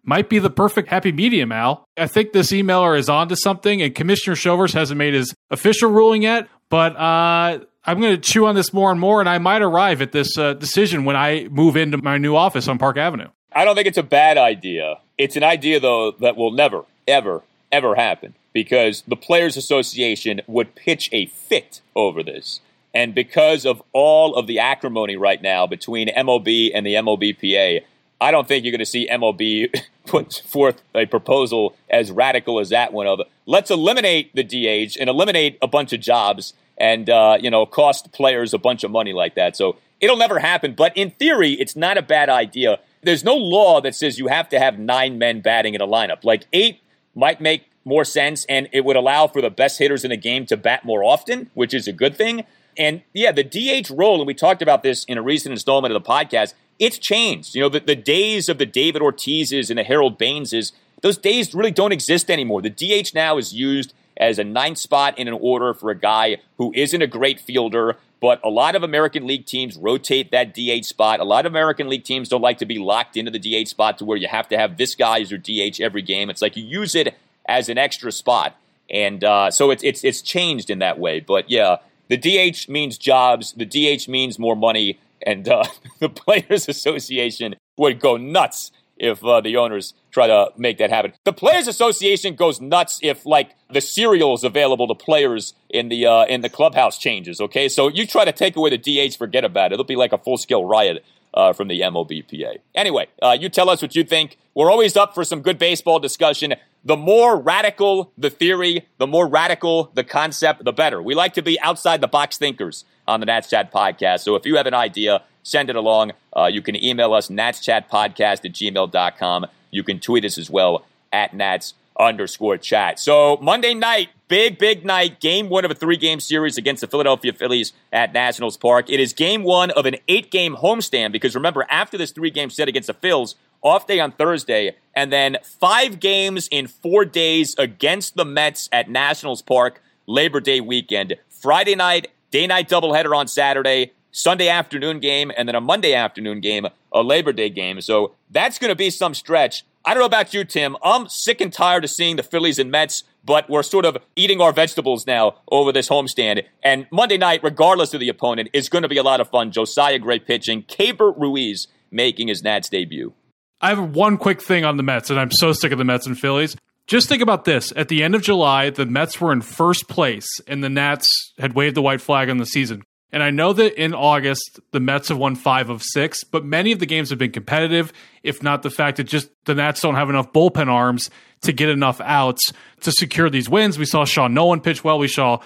[0.03, 1.85] might be the perfect happy medium, Al.
[1.99, 5.91] I think this emailer is on to something, and Commissioner Shovers hasn't made his official
[5.91, 9.39] ruling yet, but uh, I'm going to chew on this more and more, and I
[9.39, 12.97] might arrive at this uh, decision when I move into my new office on Park
[12.97, 13.29] Avenue.
[13.53, 15.01] I don't think it's a bad idea.
[15.19, 17.43] It's an idea, though, that will never ever,
[17.73, 22.61] ever happen because the Players Association would pitch a fit over this.
[22.95, 27.83] And because of all of the acrimony right now between MLB and the MLBPA,
[28.21, 32.71] I don't think you're going to see MLB put forth a proposal as radical as
[32.71, 37.37] that one of let's eliminate the DH and eliminate a bunch of jobs and uh,
[37.41, 39.57] you know cost players a bunch of money like that.
[39.57, 40.75] So it'll never happen.
[40.75, 42.79] But in theory, it's not a bad idea.
[43.03, 46.25] There's no law that says you have to have nine men batting in a lineup.
[46.25, 46.81] Like eight
[47.17, 50.45] might make more sense and it would allow for the best hitters in the game
[50.47, 52.45] to bat more often, which is a good thing.
[52.77, 56.03] And yeah, the DH role, and we talked about this in a recent installment of
[56.03, 57.55] the podcast, it's changed.
[57.55, 61.55] You know, the, the days of the David Ortizes and the Harold Baineses, those days
[61.55, 62.61] really don't exist anymore.
[62.61, 66.39] The DH now is used as a ninth spot in an order for a guy
[66.59, 70.85] who isn't a great fielder, but a lot of American League teams rotate that DH
[70.85, 71.21] spot.
[71.21, 73.99] A lot of American League teams don't like to be locked into the DH spot
[73.99, 76.31] to where you have to have this guy as your DH every game.
[76.31, 77.15] It's like you use it
[77.47, 78.57] as an extra spot,
[78.91, 81.21] and uh, so it's it's it's changed in that way.
[81.21, 81.77] But yeah,
[82.09, 83.53] the DH means jobs.
[83.53, 85.65] The DH means more money, and uh,
[86.01, 91.13] the Players Association would go nuts if uh, the owners try to make that happen.
[91.25, 96.25] The Players Association goes nuts if like the cereals available to players in the uh,
[96.27, 97.41] in the clubhouse changes.
[97.41, 99.75] Okay, so you try to take away the DH, forget about it.
[99.75, 101.05] It'll be like a full scale riot.
[101.35, 102.61] Uh, from the MLBPA.
[102.75, 104.39] Anyway, uh, you tell us what you think.
[104.55, 106.55] We're always up for some good baseball discussion.
[106.83, 111.03] The more radical the theory, the more radical the concept, the better.
[111.03, 114.21] We like to be outside the box thinkers on the Nats Chat podcast.
[114.21, 116.13] So if you have an idea, send it along.
[116.37, 119.47] Uh, you can email us, natschatpodcast at gmail.com.
[119.71, 122.99] You can tweet us as well at nats underscore chat.
[122.99, 126.87] So Monday night, big, big night, game one of a three game series against the
[126.87, 128.91] Philadelphia Phillies at Nationals Park.
[128.91, 132.51] It is game one of an eight game homestand because remember, after this three game
[132.51, 137.55] set against the Phils, off day on Thursday, and then five games in four days
[137.59, 141.17] against the Mets at Nationals Park Labor Day weekend.
[141.29, 146.41] Friday night, day night doubleheader on Saturday, Sunday afternoon game, and then a Monday afternoon
[146.41, 147.83] game, a Labor Day game.
[147.83, 149.63] So that's going to be some stretch.
[149.85, 150.75] I don't know about you, Tim.
[150.83, 154.41] I'm sick and tired of seeing the Phillies and Mets, but we're sort of eating
[154.41, 156.45] our vegetables now over this homestand.
[156.63, 159.53] And Monday night, regardless of the opponent, is going to be a lot of fun.
[159.53, 163.13] Josiah Gray pitching, Keibert Ruiz making his Nats debut.
[163.61, 166.07] I have one quick thing on the Mets, and I'm so sick of the Mets
[166.07, 166.57] and Phillies.
[166.87, 167.71] Just think about this.
[167.77, 171.07] At the end of July, the Mets were in first place, and the Nats
[171.39, 172.83] had waved the white flag on the season.
[173.13, 176.73] And I know that in August, the Mets have won five of six, but many
[176.73, 177.93] of the games have been competitive,
[178.23, 181.09] if not the fact that just the Nats don't have enough bullpen arms
[181.43, 183.79] to get enough outs to secure these wins.
[183.79, 184.99] We saw Sean Nolin pitch well.
[184.99, 185.41] We saw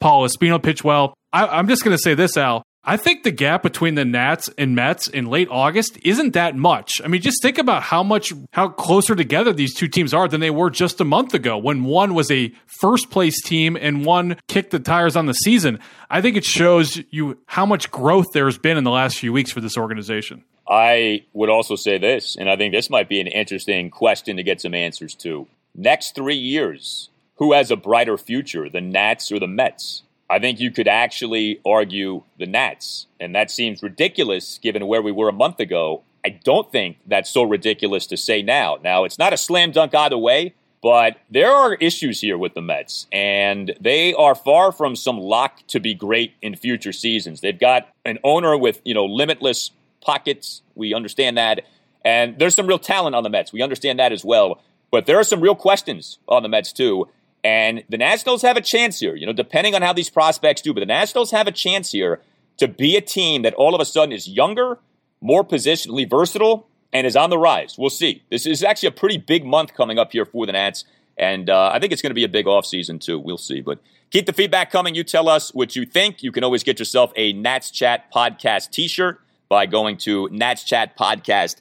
[0.00, 1.14] Paul Espino pitch well.
[1.32, 2.62] I, am just going to say this, Al.
[2.88, 7.00] I think the gap between the Nats and Mets in late August isn't that much.
[7.04, 10.40] I mean, just think about how much, how closer together these two teams are than
[10.40, 14.36] they were just a month ago when one was a first place team and one
[14.46, 15.80] kicked the tires on the season.
[16.08, 19.50] I think it shows you how much growth there's been in the last few weeks
[19.50, 20.44] for this organization.
[20.68, 24.44] I would also say this, and I think this might be an interesting question to
[24.44, 25.48] get some answers to.
[25.74, 30.02] Next three years, who has a brighter future, the Nats or the Mets?
[30.28, 35.12] I think you could actually argue the Nats, and that seems ridiculous given where we
[35.12, 36.02] were a month ago.
[36.24, 38.78] I don't think that's so ridiculous to say now.
[38.82, 42.60] Now, it's not a slam dunk either way, but there are issues here with the
[42.60, 47.40] Mets, and they are far from some lock to be great in future seasons.
[47.40, 49.70] They've got an owner with, you know, limitless
[50.00, 50.62] pockets.
[50.74, 51.62] We understand that.
[52.04, 53.52] And there's some real talent on the Mets.
[53.52, 54.60] We understand that as well.
[54.90, 57.08] But there are some real questions on the Mets, too.
[57.46, 60.74] And the Nationals have a chance here, you know, depending on how these prospects do,
[60.74, 62.20] but the Nationals have a chance here
[62.56, 64.80] to be a team that all of a sudden is younger,
[65.20, 67.78] more positionally versatile, and is on the rise.
[67.78, 68.24] We'll see.
[68.32, 70.86] This is actually a pretty big month coming up here for the Nats.
[71.16, 73.16] And uh, I think it's going to be a big offseason, too.
[73.16, 73.60] We'll see.
[73.60, 73.78] But
[74.10, 74.96] keep the feedback coming.
[74.96, 76.24] You tell us what you think.
[76.24, 80.64] You can always get yourself a Nats Chat Podcast t shirt by going to Nats
[80.64, 81.58] Chat Podcast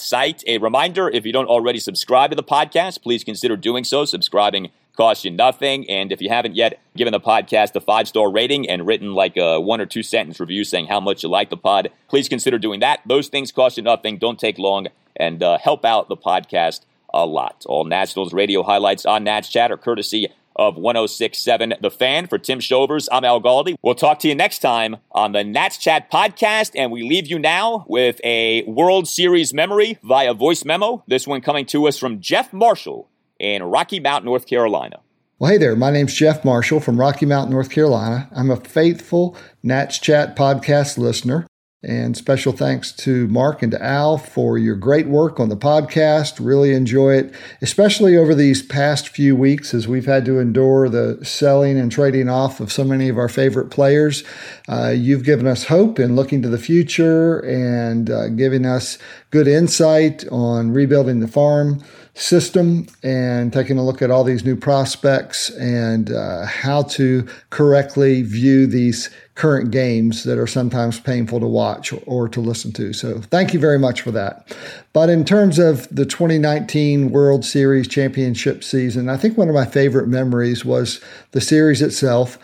[0.00, 0.44] site.
[0.46, 4.04] A reminder if you don't already subscribe to the podcast, please consider doing so.
[4.04, 5.88] Subscribing costs you nothing.
[5.88, 9.36] And if you haven't yet given the podcast a five star rating and written like
[9.36, 12.58] a one or two sentence review saying how much you like the pod, please consider
[12.58, 13.00] doing that.
[13.06, 16.80] Those things cost you nothing, don't take long, and uh, help out the podcast
[17.12, 17.64] a lot.
[17.66, 22.26] All Nationals radio highlights on Nats Chat are courtesy of 1067 The Fan.
[22.26, 23.76] For Tim Shovers, I'm Al Galdi.
[23.82, 27.38] We'll talk to you next time on the Nats Chat podcast, and we leave you
[27.38, 31.04] now with a World Series memory via voice memo.
[31.06, 35.00] This one coming to us from Jeff Marshall in Rocky Mount, North Carolina.
[35.38, 35.76] Well, hey there.
[35.76, 38.26] My name's Jeff Marshall from Rocky Mount, North Carolina.
[38.34, 41.46] I'm a faithful Nats Chat podcast listener.
[41.86, 46.44] And special thanks to Mark and to Al for your great work on the podcast.
[46.44, 47.32] Really enjoy it,
[47.62, 52.28] especially over these past few weeks as we've had to endure the selling and trading
[52.28, 54.24] off of so many of our favorite players.
[54.68, 58.98] Uh, you've given us hope in looking to the future and uh, giving us
[59.30, 61.80] good insight on rebuilding the farm
[62.16, 68.22] system and taking a look at all these new prospects and uh, how to correctly
[68.22, 72.94] view these current games that are sometimes painful to watch or to listen to.
[72.94, 74.56] So, thank you very much for that.
[74.94, 79.66] But in terms of the 2019 World Series championship season, I think one of my
[79.66, 81.02] favorite memories was
[81.32, 82.38] the series itself.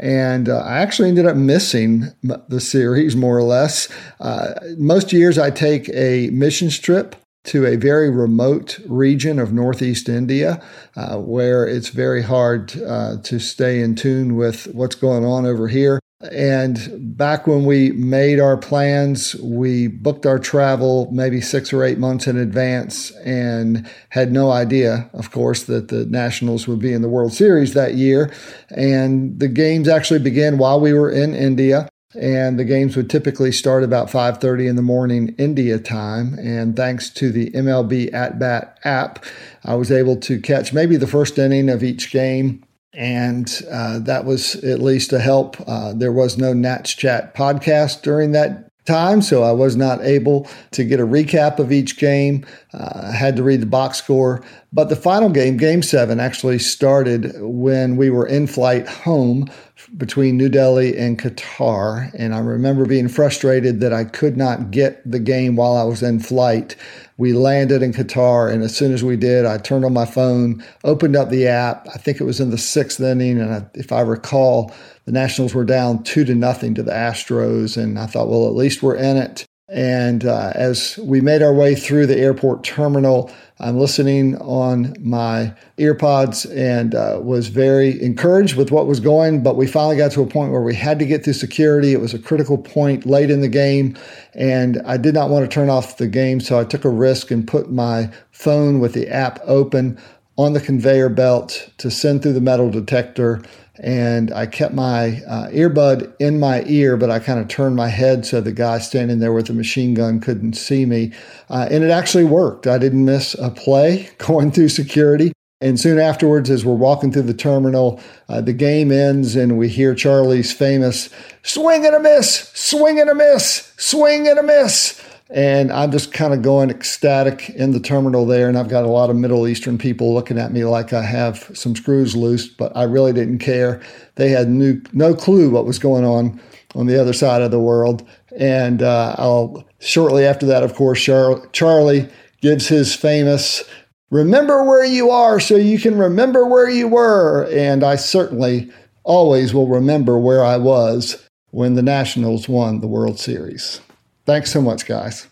[0.00, 3.88] And uh, I actually ended up missing the series more or less.
[4.20, 10.08] Uh, most years I take a mission trip to a very remote region of northeast
[10.08, 10.62] India
[10.96, 15.68] uh, where it's very hard uh, to stay in tune with what's going on over
[15.68, 16.00] here.
[16.32, 21.98] And back when we made our plans, we booked our travel maybe six or eight
[21.98, 27.02] months in advance and had no idea, of course, that the Nationals would be in
[27.02, 28.32] the World Series that year.
[28.70, 33.52] And the games actually began while we were in India and the games would typically
[33.52, 38.78] start about 5.30 in the morning india time and thanks to the mlb at bat
[38.84, 39.24] app
[39.64, 44.24] i was able to catch maybe the first inning of each game and uh, that
[44.24, 45.56] was at least a help.
[45.68, 50.48] Uh, there was no Nats Chat podcast during that time, so I was not able
[50.72, 52.44] to get a recap of each game.
[52.72, 54.42] Uh, I had to read the box score.
[54.72, 59.48] But the final game, Game 7, actually started when we were in flight home
[59.96, 62.12] between New Delhi and Qatar.
[62.14, 66.02] And I remember being frustrated that I could not get the game while I was
[66.02, 66.76] in flight
[67.18, 70.64] we landed in Qatar, and as soon as we did, I turned on my phone,
[70.84, 71.88] opened up the app.
[71.92, 74.72] I think it was in the sixth inning, and I, if I recall,
[75.04, 78.54] the Nationals were down two to nothing to the Astros, and I thought, well, at
[78.54, 79.47] least we're in it.
[79.70, 85.52] And uh, as we made our way through the airport terminal, I'm listening on my
[85.76, 89.42] earpods and uh, was very encouraged with what was going.
[89.42, 91.92] But we finally got to a point where we had to get through security.
[91.92, 93.98] It was a critical point late in the game,
[94.32, 97.30] and I did not want to turn off the game, so I took a risk
[97.30, 99.98] and put my phone with the app open
[100.38, 103.42] on the conveyor belt to send through the metal detector
[103.80, 107.88] and I kept my uh, earbud in my ear, but I kind of turned my
[107.88, 111.12] head so the guy standing there with the machine gun couldn't see me.
[111.48, 112.66] Uh, and it actually worked.
[112.66, 115.32] I didn't miss a play going through security.
[115.60, 119.68] And soon afterwards, as we're walking through the terminal, uh, the game ends and we
[119.68, 121.08] hear Charlie's famous
[121.42, 125.00] swing and a miss, swing and a miss, swing and a miss.
[125.30, 128.48] And I'm just kind of going ecstatic in the terminal there.
[128.48, 131.50] And I've got a lot of Middle Eastern people looking at me like I have
[131.54, 133.82] some screws loose, but I really didn't care.
[134.14, 136.40] They had new, no clue what was going on
[136.74, 138.08] on the other side of the world.
[138.38, 142.08] And uh, I'll shortly after that, of course, Char- Charlie
[142.40, 143.64] gives his famous
[144.10, 147.46] remember where you are so you can remember where you were.
[147.50, 148.70] And I certainly
[149.04, 153.80] always will remember where I was when the Nationals won the World Series.
[154.28, 155.26] Thanks so much, guys.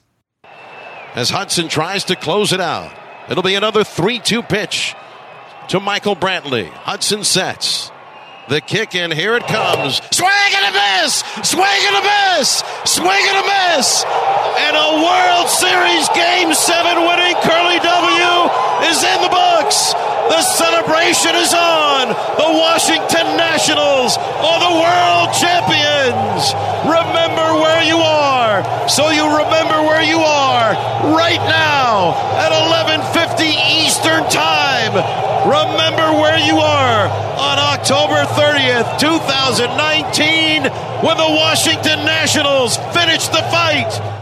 [1.15, 2.97] As Hudson tries to close it out,
[3.29, 4.95] it'll be another 3 2 pitch
[5.69, 6.67] to Michael Brantley.
[6.71, 7.91] Hudson sets.
[8.49, 9.99] The kick in, here it comes.
[10.15, 11.19] Swing and a miss!
[11.43, 12.63] Swing and a miss!
[12.87, 14.07] Swing and a miss!
[14.07, 18.31] And a World Series Game 7 winning Curly W
[18.87, 19.99] is in the books.
[20.31, 22.15] The celebration is on.
[22.39, 26.55] The Washington Nationals are the world champions.
[26.87, 28.63] Remember where you are.
[28.89, 30.71] So you remember where you are
[31.19, 35.26] right now at 11:50 Eastern Time.
[35.47, 40.63] Remember where you are on October 30th, 2019
[41.07, 44.17] when the Washington Nationals finished the fight